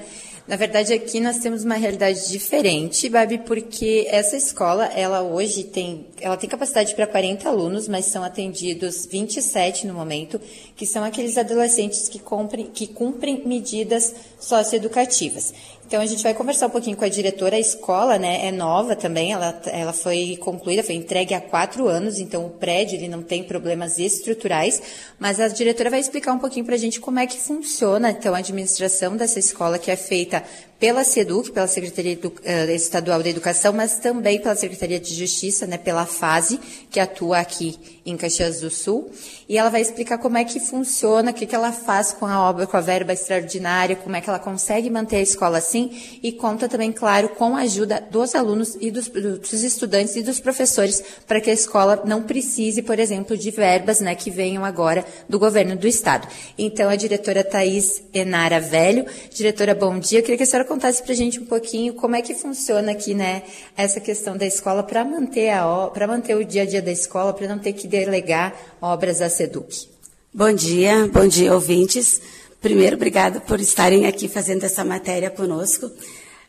[0.49, 6.07] Na verdade, aqui nós temos uma realidade diferente, Babi, porque essa escola, ela hoje tem,
[6.19, 10.41] ela tem capacidade para 40 alunos, mas são atendidos 27 no momento,
[10.79, 15.53] que são aqueles adolescentes que cumprem, que cumprem medidas socioeducativas.
[15.85, 17.57] Então a gente vai conversar um pouquinho com a diretora.
[17.57, 19.33] A escola, né, é nova também.
[19.33, 22.17] Ela, ela foi concluída, foi entregue há quatro anos.
[22.17, 24.81] Então o prédio ele não tem problemas estruturais.
[25.19, 28.33] Mas a diretora vai explicar um pouquinho para a gente como é que funciona então
[28.33, 30.45] a administração dessa escola que é feita
[30.79, 35.77] pela SEDUC, pela Secretaria uh, Estadual da Educação, mas também pela Secretaria de Justiça, né,
[35.77, 36.59] pela FASE,
[36.89, 39.11] que atua aqui em Caxias do Sul.
[39.47, 42.49] E ela vai explicar como é que funciona, o que, que ela faz com a
[42.49, 46.31] obra, com a verba extraordinária, como é que ela consegue manter a escola assim, e
[46.31, 51.03] conta também, claro, com a ajuda dos alunos e dos, dos estudantes e dos professores,
[51.27, 55.37] para que a escola não precise, por exemplo, de verbas né, que venham agora do
[55.37, 56.27] governo do Estado.
[56.57, 59.05] Então, a diretora Thais Enara Velho.
[59.33, 60.19] Diretora, bom dia.
[60.19, 62.91] Eu queria que a senhora contasse para a gente um pouquinho como é que funciona
[62.91, 63.41] aqui, né,
[63.75, 67.33] essa questão da escola para manter a para manter o dia a dia da escola,
[67.33, 69.89] para não ter que delegar obras à SEDUC.
[70.31, 72.21] Bom dia, bom dia, ouvintes.
[72.61, 75.89] Primeiro, obrigado por estarem aqui fazendo essa matéria conosco.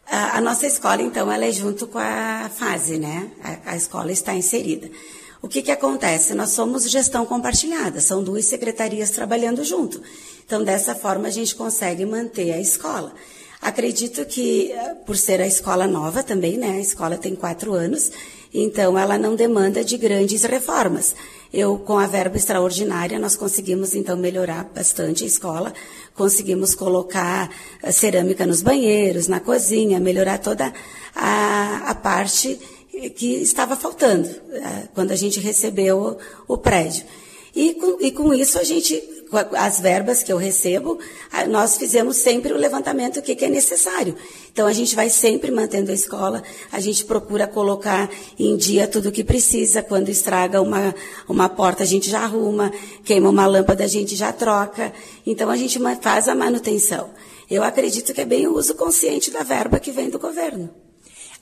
[0.06, 3.30] A, nossa escola, então, ela é junto com a fase, né?
[3.42, 4.90] A, a escola está inserida.
[5.40, 6.34] O que, que acontece?
[6.34, 10.02] Nós somos gestão compartilhada, são duas secretarias trabalhando junto.
[10.44, 13.14] Então, dessa forma, a gente consegue manter a escola.
[13.60, 16.70] Acredito que, eh, por ser a escola nova também, né?
[16.70, 18.10] A escola tem quatro anos,
[18.54, 21.14] então ela não demanda de grandes reformas.
[21.52, 25.74] Eu, com a verba extraordinária, nós conseguimos então melhorar bastante a escola,
[26.14, 27.50] conseguimos colocar
[27.82, 30.72] eh, cerâmica nos banheiros, na cozinha, melhorar toda
[31.14, 32.58] a, a parte
[33.14, 37.04] que estava faltando eh, quando a gente recebeu o, o prédio.
[37.54, 39.19] E com, e com isso a gente
[39.56, 40.98] as verbas que eu recebo,
[41.48, 44.16] nós fizemos sempre o levantamento que, que é necessário.
[44.52, 49.08] Então a gente vai sempre mantendo a escola, a gente procura colocar em dia tudo
[49.08, 49.82] o que precisa.
[49.82, 50.94] Quando estraga uma,
[51.28, 52.72] uma porta, a gente já arruma,
[53.04, 54.92] queima uma lâmpada, a gente já troca.
[55.26, 57.10] Então a gente faz a manutenção.
[57.48, 60.89] Eu acredito que é bem o uso consciente da verba que vem do governo.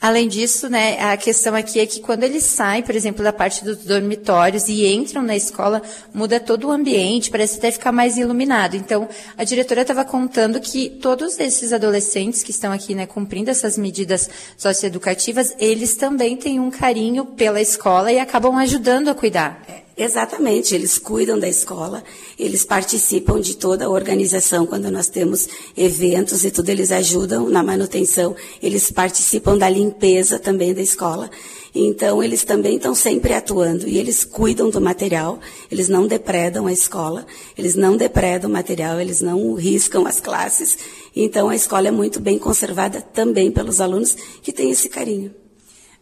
[0.01, 3.65] Além disso, né, a questão aqui é que quando eles saem, por exemplo, da parte
[3.65, 5.83] dos dormitórios e entram na escola,
[6.15, 8.77] muda todo o ambiente, parece até ficar mais iluminado.
[8.77, 13.77] Então, a diretora estava contando que todos esses adolescentes que estão aqui, né, cumprindo essas
[13.77, 19.61] medidas socioeducativas, eles também têm um carinho pela escola e acabam ajudando a cuidar.
[20.01, 22.05] Exatamente, eles cuidam da escola,
[22.39, 27.65] eles participam de toda a organização quando nós temos eventos e tudo, eles ajudam na
[27.65, 31.29] manutenção, eles participam da limpeza também da escola.
[31.75, 36.73] Então, eles também estão sempre atuando e eles cuidam do material, eles não depredam a
[36.73, 37.27] escola,
[37.57, 40.79] eles não depredam o material, eles não riscam as classes.
[41.15, 45.35] Então, a escola é muito bem conservada também pelos alunos que têm esse carinho.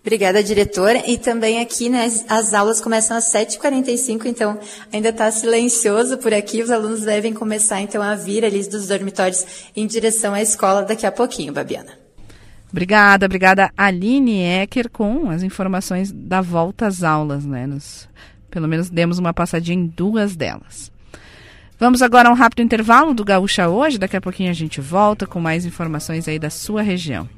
[0.06, 1.02] Obrigada, diretora.
[1.10, 4.56] E também aqui, né, as aulas começam às 7h45, então
[4.92, 6.62] ainda está silencioso por aqui.
[6.62, 9.44] Os alunos devem começar, então, a vir ali dos dormitórios
[9.74, 11.90] em direção à escola daqui a pouquinho, Babiana.
[12.70, 17.66] Obrigada, obrigada, Aline Ecker, com as informações da volta às aulas, né?
[17.66, 18.08] Nos,
[18.48, 20.92] pelo menos demos uma passadinha em duas delas.
[21.80, 23.98] Vamos agora a um rápido intervalo do Gaúcha hoje.
[23.98, 27.28] Daqui a pouquinho a gente volta com mais informações aí da sua região.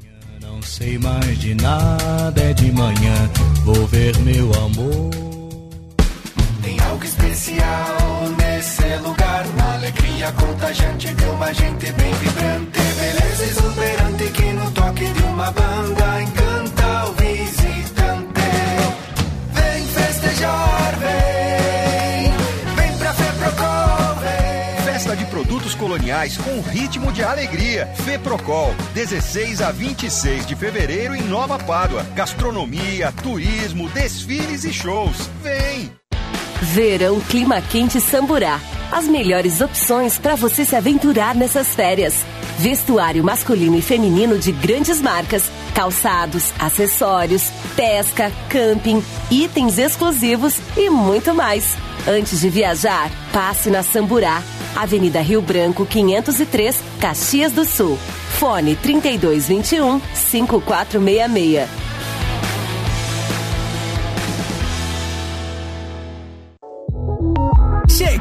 [0.50, 3.30] Não sei mais de nada, é de manhã,
[3.64, 5.10] vou ver meu amor.
[6.62, 7.98] Tem algo especial
[8.38, 15.04] nesse lugar, uma alegria contagiante de uma gente bem vibrante, beleza exuberante que no toque
[15.04, 16.22] de uma banda
[26.08, 27.86] coloniais com ritmo de alegria.
[28.04, 32.02] Feprocol, 16 a 26 de fevereiro em Nova Pádua.
[32.14, 35.28] Gastronomia, turismo, desfiles e shows.
[35.42, 35.92] Vem!
[36.62, 38.58] Verão Clima Quente Samburá.
[38.90, 42.14] As melhores opções para você se aventurar nessas férias.
[42.58, 45.44] Vestuário masculino e feminino de grandes marcas,
[45.74, 51.76] calçados, acessórios, pesca, camping, itens exclusivos e muito mais.
[52.08, 54.42] Antes de viajar, passe na Samburá,
[54.78, 57.98] Avenida Rio Branco 503, Caxias do Sul.
[58.38, 61.87] Fone 3221 5466.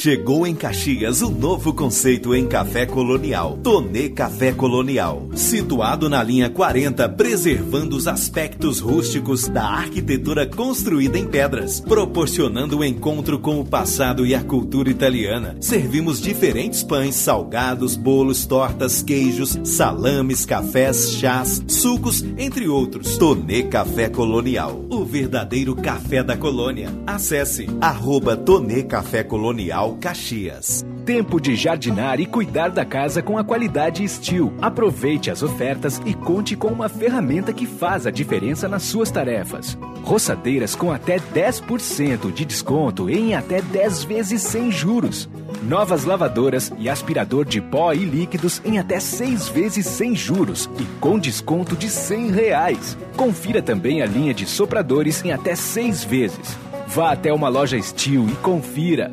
[0.00, 3.58] Chegou em Caxias o novo conceito em café colonial.
[3.62, 5.28] Tonê Café Colonial.
[5.34, 12.80] Situado na linha 40, preservando os aspectos rústicos da arquitetura construída em pedras, proporcionando o
[12.80, 15.58] um encontro com o passado e a cultura italiana.
[15.60, 23.18] Servimos diferentes pães, salgados, bolos, tortas, queijos, salames, cafés, chás, sucos, entre outros.
[23.18, 24.82] Tonê Café Colonial.
[24.88, 26.88] O verdadeiro café da colônia.
[27.06, 30.84] Acesse arroba Tonê Café Colonial Caxias.
[31.04, 34.52] Tempo de jardinar e cuidar da casa com a qualidade Steel.
[34.60, 39.76] Aproveite as ofertas e conte com uma ferramenta que faz a diferença nas suas tarefas.
[40.02, 45.28] Roçadeiras com até 10% de desconto em até 10 vezes sem juros.
[45.62, 50.84] Novas lavadoras e aspirador de pó e líquidos em até 6 vezes sem juros e
[51.00, 52.96] com desconto de 100 reais.
[53.16, 56.58] Confira também a linha de sopradores em até 6 vezes.
[56.86, 59.12] Vá até uma loja Steel e confira.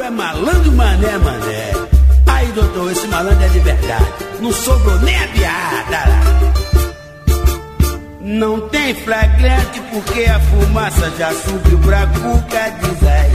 [0.00, 1.72] Malandro é malandro, mané, mané.
[2.26, 4.06] Aí, doutor, esse malandro é de verdade.
[4.40, 6.04] Não sobrou nem a piada.
[8.22, 13.34] Não tem flagrante porque a fumaça já subiu pra cuca, diz aí.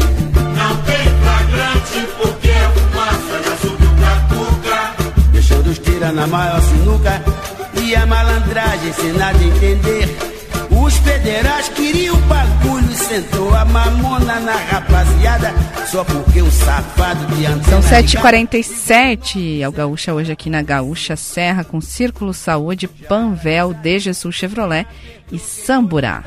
[0.56, 5.06] Não tem flagrante porque a fumaça já subiu pra cuca.
[5.32, 7.22] Deixando os tira na maior sinuca.
[7.84, 10.18] e a malandragem sem nada entender.
[10.72, 15.54] Os federais queriam bagulho sentou a mamona na rapaziada
[15.92, 21.16] só porque um safado de São antena 7h47, é o Gaúcha hoje aqui na Gaúcha
[21.16, 24.88] Serra com Círculo Saúde, Panvel, DGSul Chevrolet
[25.32, 26.24] e Samburá.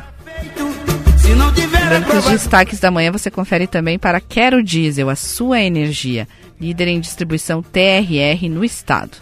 [1.27, 1.61] Lembrando que
[1.91, 6.29] os aprovação- destaques da manhã você confere também para Quero Diesel, a sua energia,
[6.61, 9.19] líder em distribuição TRR no estado.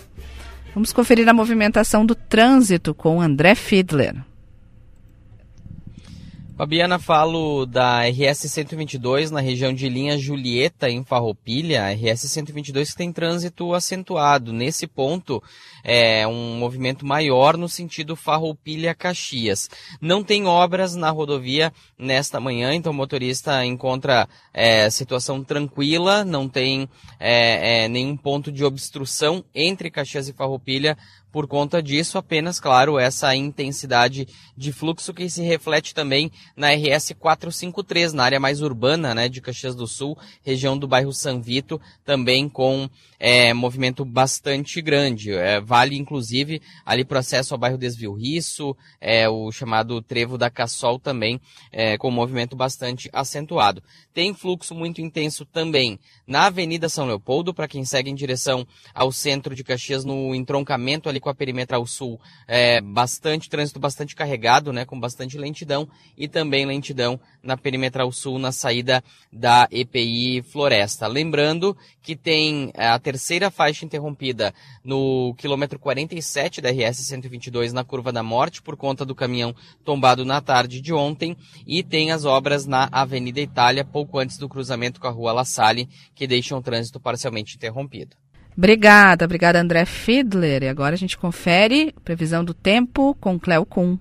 [0.75, 4.15] Vamos conferir a movimentação do trânsito com André Fiedler.
[6.57, 11.85] Fabiana, falo da RS 122 na região de linha Julieta, em Farroupilha.
[11.85, 14.55] A RS 122 que tem trânsito acentuado.
[14.55, 15.43] Nesse ponto,
[15.89, 19.71] é um movimento maior no sentido Farroupilha-Caxias.
[20.01, 26.49] Não tem obras na rodovia nesta manhã, então o motorista encontra é, situação tranquila, não
[26.49, 26.89] tem
[27.21, 30.99] é, é, nenhum ponto de obstrução entre Caxias e Farroupilha
[31.37, 34.27] por conta disso, apenas, claro, essa intensidade
[34.57, 39.43] de fluxo que se reflete também na RS 453, na área mais urbana né, de
[39.43, 45.33] Caxias do Sul, região do bairro São Vito, também com é, movimento bastante grande.
[45.33, 50.51] É, vale, inclusive, ali para acesso ao bairro Desvio Risso, é, o chamado Trevo da
[50.51, 51.41] Cassol também,
[51.73, 53.83] é, com movimento bastante acentuado.
[54.13, 59.13] Tem fluxo muito intenso também na Avenida São Leopoldo, para quem segue em direção ao
[59.13, 64.73] centro de Caxias, no entroncamento ali com a Perimetral Sul, é, bastante trânsito bastante carregado,
[64.73, 69.03] né, com bastante lentidão, e também lentidão na Perimetral Sul, na saída
[69.33, 71.07] da EPI Floresta.
[71.07, 74.53] Lembrando que tem é, a terceira faixa interrompida
[74.83, 79.55] no quilômetro 47 da RS 122 na Curva da Morte, por conta do caminhão
[79.85, 84.49] tombado na tarde de ontem, e tem as obras na Avenida Itália, pouco antes do
[84.49, 88.17] cruzamento com a Rua La Salle, que deixam o trânsito parcialmente interrompido.
[88.59, 90.65] Obrigada, obrigada André Fiedler.
[90.65, 93.99] E agora a gente confere previsão do tempo com Cleo Kuhn.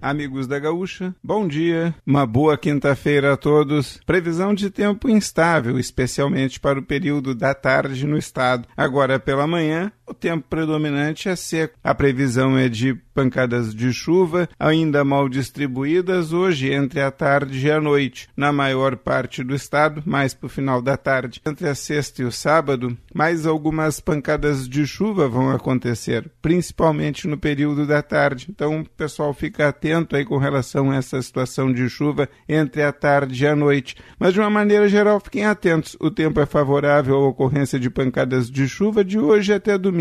[0.00, 3.98] Amigos da Gaúcha, bom dia, uma boa quinta-feira a todos.
[4.06, 8.68] Previsão de tempo instável, especialmente para o período da tarde no estado.
[8.76, 11.74] Agora pela manhã, o tempo predominante é seco.
[11.82, 17.70] A previsão é de pancadas de chuva, ainda mal distribuídas hoje entre a tarde e
[17.70, 21.40] a noite, na maior parte do estado, mais para o final da tarde.
[21.46, 27.38] Entre a sexta e o sábado, mais algumas pancadas de chuva vão acontecer, principalmente no
[27.38, 28.48] período da tarde.
[28.50, 32.92] Então, o pessoal fica atento aí com relação a essa situação de chuva entre a
[32.92, 33.96] tarde e a noite.
[34.18, 35.96] Mas de uma maneira geral, fiquem atentos.
[35.98, 39.95] O tempo é favorável à ocorrência de pancadas de chuva de hoje até domingo.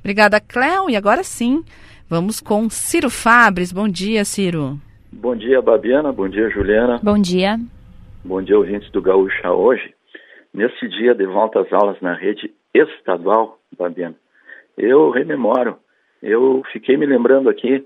[0.00, 0.88] Obrigada, Cleo.
[0.88, 1.64] E agora sim,
[2.08, 3.72] vamos com Ciro Fabres.
[3.72, 4.78] Bom dia, Ciro.
[5.12, 6.12] Bom dia, Babiana.
[6.12, 7.00] Bom dia, Juliana.
[7.02, 7.58] Bom dia.
[8.24, 9.94] Bom dia, ouvintes do Gaúcha hoje.
[10.52, 14.14] Nesse dia de volta às aulas na rede estadual, Babiana,
[14.76, 15.78] eu rememoro,
[16.22, 17.84] eu fiquei me lembrando aqui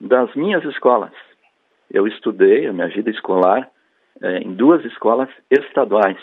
[0.00, 1.12] das minhas escolas.
[1.90, 3.68] Eu estudei a minha vida escolar
[4.20, 6.18] eh, em duas escolas estaduais.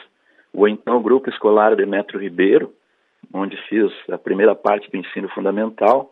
[0.54, 2.74] O então Grupo Escolar Demetrio Ribeiro,
[3.34, 6.12] onde fiz a primeira parte do ensino fundamental,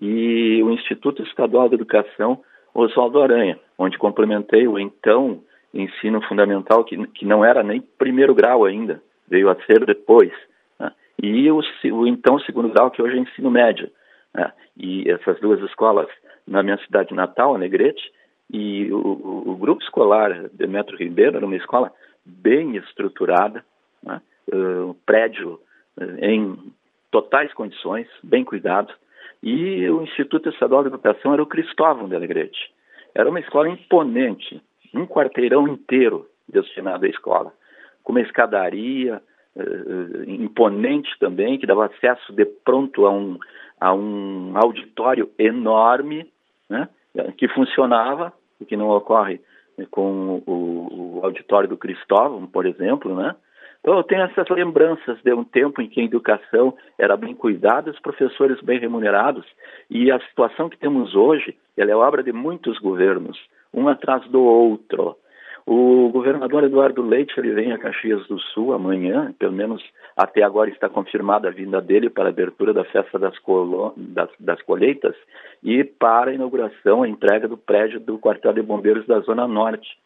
[0.00, 2.42] e o Instituto Estadual de Educação
[2.74, 5.42] Oswaldo Aranha, onde complementei o então
[5.72, 10.32] ensino fundamental, que, que não era nem primeiro grau ainda, veio a ser depois,
[10.78, 10.92] né?
[11.22, 11.60] e o,
[11.92, 13.90] o, então segundo grau, que hoje é ensino médio.
[14.34, 14.52] Né?
[14.76, 16.08] E essas duas escolas
[16.46, 18.12] na minha cidade natal, Alegrete,
[18.52, 21.92] e o, o, o grupo escolar Demetrio Ribeiro era uma escola
[22.24, 23.64] bem estruturada,
[24.02, 24.20] né?
[24.52, 25.58] um prédio
[26.20, 26.56] em
[27.10, 28.92] totais condições, bem cuidado,
[29.42, 32.72] e o Instituto Estadual de Educação era o Cristóvão de Alegrete.
[33.14, 34.60] Era uma escola imponente,
[34.94, 37.52] um quarteirão inteiro destinado à escola,
[38.02, 39.22] com uma escadaria
[39.56, 43.38] uh, imponente também, que dava acesso de pronto a um,
[43.80, 46.30] a um auditório enorme,
[46.68, 46.88] né,
[47.36, 49.40] que funcionava, o que não ocorre
[49.90, 53.34] com o, o, auditório do Cristóvão, por exemplo, né?
[53.86, 57.88] Então eu tenho essas lembranças de um tempo em que a educação era bem cuidada,
[57.88, 59.46] os professores bem remunerados,
[59.88, 63.38] e a situação que temos hoje, ela é obra de muitos governos,
[63.72, 65.16] um atrás do outro.
[65.64, 69.80] O governador Eduardo Leite ele vem a Caxias do Sul amanhã, pelo menos
[70.16, 73.34] até agora está confirmada a vinda dele para a abertura da festa das,
[73.96, 75.14] das, das, colheitas
[75.62, 79.96] e para a inauguração, a entrega do prédio do quartel de bombeiros da Zona Norte.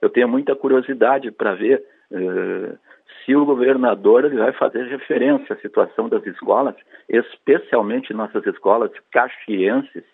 [0.00, 1.82] Eu tenho muita curiosidade para ver
[2.12, 2.78] uh,
[3.24, 6.74] se o governador ele vai fazer referência à situação das escolas,
[7.08, 10.04] especialmente nossas escolas caxienses,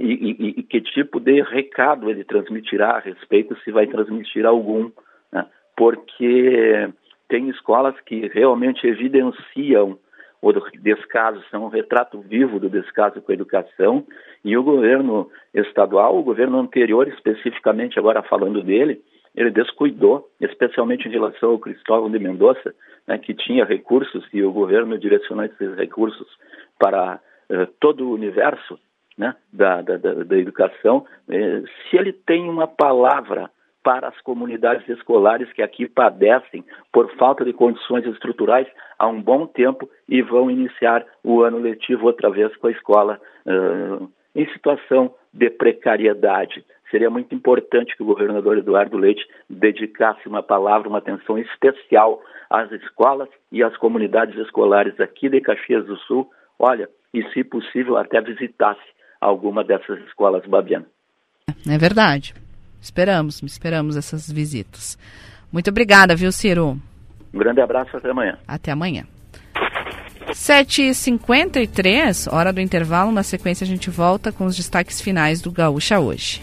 [0.00, 4.90] e, e, e, que tipo de recado ele transmitirá a respeito, se vai transmitir algum,
[5.30, 5.46] né?
[5.76, 6.88] porque
[7.28, 9.98] tem escolas que realmente evidenciam
[10.40, 14.06] o descaso, são um retrato vivo do descaso com a educação,
[14.44, 19.02] e o governo estadual, o governo anterior especificamente, agora falando dele,
[19.36, 22.74] ele descuidou, especialmente em relação ao Cristóvão de Mendonça,
[23.06, 26.26] né, que tinha recursos e o governo direcionou esses recursos
[26.78, 28.78] para uh, todo o universo
[29.16, 31.06] né, da, da, da, educação.
[31.28, 33.50] Eh, se ele tem uma palavra
[33.82, 38.66] para as comunidades escolares que aqui padecem por falta de condições estruturais
[38.98, 43.18] há um bom tempo e vão iniciar o ano letivo outra vez com a escola
[43.46, 46.64] uh, em situação de precariedade.
[46.90, 52.70] Seria muito importante que o governador Eduardo Leite dedicasse uma palavra, uma atenção especial às
[52.72, 56.30] escolas e às comunidades escolares aqui de Caxias do Sul.
[56.58, 58.80] Olha, e se possível até visitasse
[59.20, 60.88] alguma dessas escolas babianas.
[61.68, 62.34] É verdade.
[62.80, 64.96] Esperamos, esperamos essas visitas.
[65.52, 66.78] Muito obrigada, viu, Ciro?
[67.34, 68.38] Um grande abraço, até amanhã.
[68.46, 69.04] Até amanhã.
[70.30, 73.10] 7h53, hora do intervalo.
[73.10, 76.42] Na sequência, a gente volta com os destaques finais do Gaúcha hoje.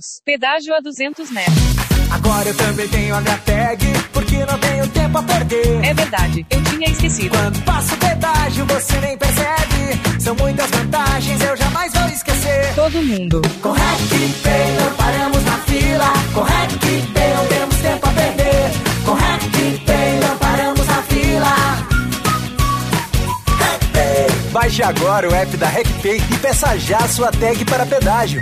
[0.25, 1.55] Pedágio a 200 metros.
[2.11, 5.85] Agora eu também tenho HTAG, porque não tenho tempo a perder.
[5.85, 7.37] É verdade, eu tinha esquecido.
[7.37, 10.19] Quando passo o pedágio, você nem percebe.
[10.19, 12.75] São muitas vantagens, eu jamais vou esquecer.
[12.75, 13.41] Todo mundo.
[13.61, 16.13] Com RecPay não paramos na fila.
[16.33, 18.71] Com RecPay não temos tempo a perder.
[19.05, 21.87] Com RecPay não paramos na fila.
[24.51, 28.41] Baixe agora o app da RecPay e peça já a sua tag para pedágio.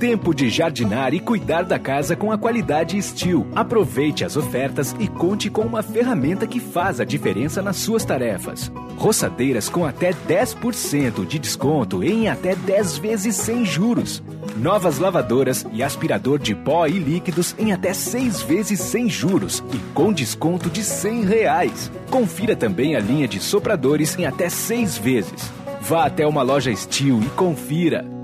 [0.00, 3.46] Tempo de jardinar e cuidar da casa com a qualidade Steel.
[3.54, 8.72] Aproveite as ofertas e conte com uma ferramenta que faz a diferença nas suas tarefas.
[8.96, 14.22] Roçadeiras com até 10% de desconto em até 10 vezes sem juros.
[14.56, 19.76] Novas lavadoras e aspirador de pó e líquidos em até 6 vezes sem juros e
[19.92, 21.92] com desconto de 100 reais.
[22.10, 25.52] Confira também a linha de sopradores em até 6 vezes.
[25.82, 28.19] Vá até uma loja Steel e confira.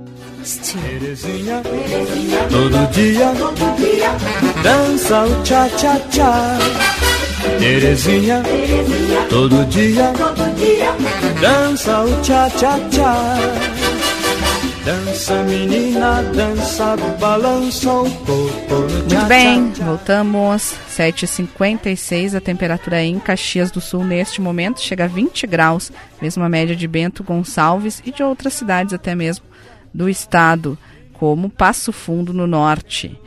[0.47, 1.60] Terezinha,
[2.48, 3.32] todo dia,
[4.62, 6.59] dança o cha.
[7.59, 8.44] Terezinha,
[9.28, 10.12] todo dia,
[11.40, 12.48] dança o cha.
[14.85, 18.74] Dança menina, dança, balança o corpo.
[18.89, 20.74] Muito bem, voltamos.
[20.97, 25.90] 7h56, a temperatura em Caxias do Sul neste momento chega a 20 graus,
[26.23, 29.44] mesma média de Bento Gonçalves e de outras cidades até mesmo
[29.97, 30.78] do estado,
[31.14, 33.18] como Passo Fundo no norte.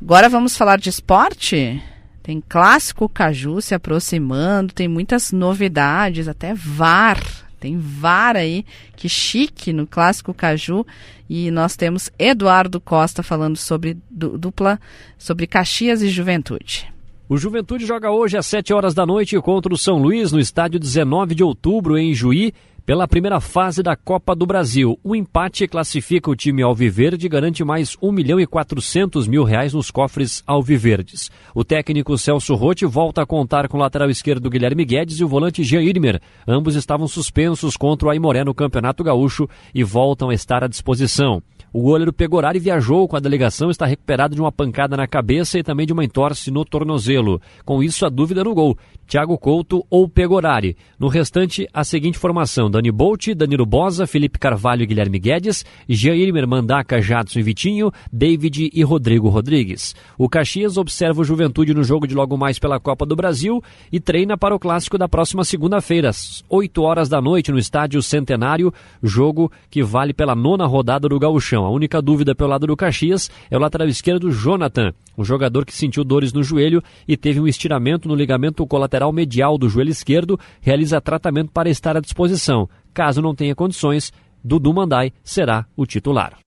[0.00, 1.82] Agora vamos falar de esporte?
[2.22, 7.18] Tem clássico Caju se aproximando, tem muitas novidades, até VAR.
[7.58, 10.86] Tem VAR aí, que chique no clássico Caju.
[11.28, 14.78] E nós temos Eduardo Costa falando sobre dupla,
[15.16, 16.92] sobre Caxias e Juventude.
[17.26, 20.80] O Juventude joga hoje às 7 horas da noite contra o São Luís no estádio
[20.80, 22.52] 19 de outubro em Juí
[22.84, 24.98] pela primeira fase da Copa do Brasil.
[25.02, 29.72] O empate classifica o time alviverde e garante mais 1 milhão e 400 mil reais
[29.72, 31.30] nos cofres alviverdes.
[31.54, 35.28] O técnico Celso Rotti volta a contar com o lateral esquerdo Guilherme Guedes e o
[35.28, 36.20] volante Jean Irmer.
[36.46, 41.42] Ambos estavam suspensos contra o Aimoré no Campeonato Gaúcho e voltam a estar à disposição.
[41.72, 45.62] O goleiro Pegorari viajou com a delegação, está recuperado de uma pancada na cabeça e
[45.62, 47.40] também de uma entorse no tornozelo.
[47.64, 48.76] Com isso, a dúvida no gol:
[49.10, 50.76] Thiago Couto ou Pegorari.
[50.96, 56.32] No restante, a seguinte formação: Dani Bolt, Danilo Bosa, Felipe Carvalho e Guilherme Guedes, Jair
[56.46, 59.96] Mandaca, Jadson e Vitinho, David e Rodrigo Rodrigues.
[60.16, 63.60] O Caxias observa o Juventude no jogo de logo mais pela Copa do Brasil
[63.90, 68.00] e treina para o clássico da próxima segunda-feira, às 8 horas da noite, no estádio
[68.00, 68.72] Centenário,
[69.02, 71.64] jogo que vale pela nona rodada do Gauchão.
[71.64, 75.74] A única dúvida pelo lado do Caxias é o lateral esquerdo Jonathan, um jogador que
[75.74, 80.38] sentiu dores no joelho e teve um estiramento no ligamento colateral medial do joelho esquerdo,
[80.60, 82.68] realiza tratamento para estar à disposição.
[82.92, 84.12] Caso não tenha condições,
[84.44, 86.38] Dudu Mandai será o titular.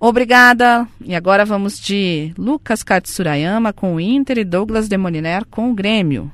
[0.00, 0.86] Obrigada.
[1.04, 6.30] E agora vamos de Lucas Katsurayama com o Inter e Douglas Demoliner com o Grêmio.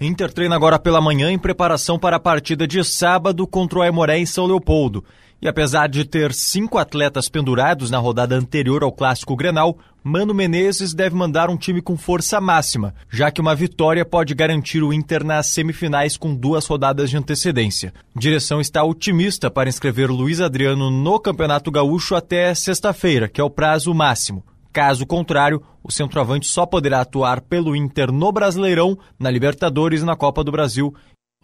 [0.00, 4.18] Inter treina agora pela manhã em preparação para a partida de sábado contra o Aimoré
[4.18, 5.04] em São Leopoldo.
[5.40, 10.94] E apesar de ter cinco atletas pendurados na rodada anterior ao Clássico Grenal, Mano Menezes
[10.94, 15.24] deve mandar um time com força máxima, já que uma vitória pode garantir o Inter
[15.24, 17.92] nas semifinais com duas rodadas de antecedência.
[18.14, 23.50] Direção está otimista para inscrever Luiz Adriano no Campeonato Gaúcho até sexta-feira, que é o
[23.50, 24.44] prazo máximo.
[24.72, 30.14] Caso contrário, o centroavante só poderá atuar pelo Inter no Brasileirão, na Libertadores e na
[30.14, 30.94] Copa do Brasil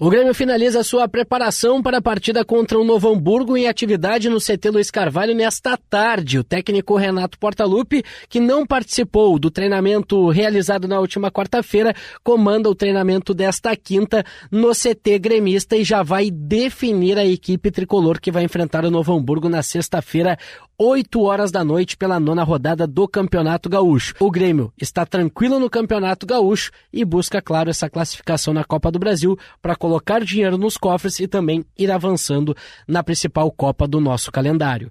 [0.04, 4.40] o Grêmio finaliza sua preparação para a partida contra o Novo Hamburgo em atividade no
[4.40, 6.40] CT Luiz Carvalho nesta tarde.
[6.40, 12.74] O técnico Renato Portaluppi, que não participou do treinamento realizado na última quarta-feira, comanda o
[12.74, 18.42] treinamento desta quinta no CT gremista e já vai definir a equipe tricolor que vai
[18.42, 20.36] enfrentar o Novo Hamburgo na sexta-feira,
[20.84, 24.14] 8 horas da noite, pela nona rodada do Campeonato Gaúcho.
[24.18, 28.98] O Grêmio está tranquilo no Campeonato Gaúcho e busca, claro, essa classificação na Copa do
[28.98, 32.56] Brasil para colocar dinheiro nos cofres e também ir avançando
[32.88, 34.90] na principal Copa do nosso calendário.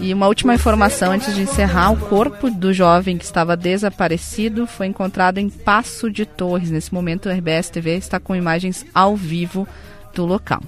[0.00, 4.86] E uma última informação antes de encerrar: o corpo do jovem que estava desaparecido foi
[4.86, 6.70] encontrado em Passo de Torres.
[6.70, 9.68] Nesse momento, a RBS TV está com imagens ao vivo
[10.14, 10.62] do local.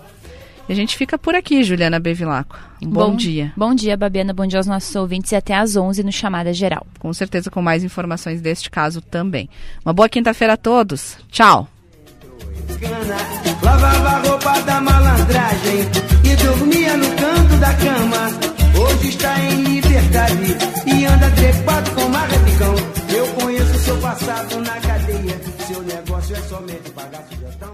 [0.68, 2.59] A gente fica por aqui, Juliana Bevilacqua.
[2.82, 3.52] Um bom, bom, dia.
[3.56, 4.32] Bom dia, Babiana.
[4.32, 6.86] Bom dia aos nossos ouvintes e até às 11 no Chamada Geral.
[6.98, 9.48] Com certeza, com mais informações deste caso também.
[9.84, 11.18] Uma boa quinta-feira a todos.
[11.30, 11.68] Tchau.
[13.62, 15.80] Lavava a roupa da malandragem
[16.24, 18.52] e dormia no canto da cama.
[18.80, 20.56] Hoje está em liberdade
[20.86, 22.02] e anda trepado com.
[23.14, 25.40] Eu conheço seu passado na cadeia.
[25.66, 27.71] Seu negócio é somente pagar sugestão.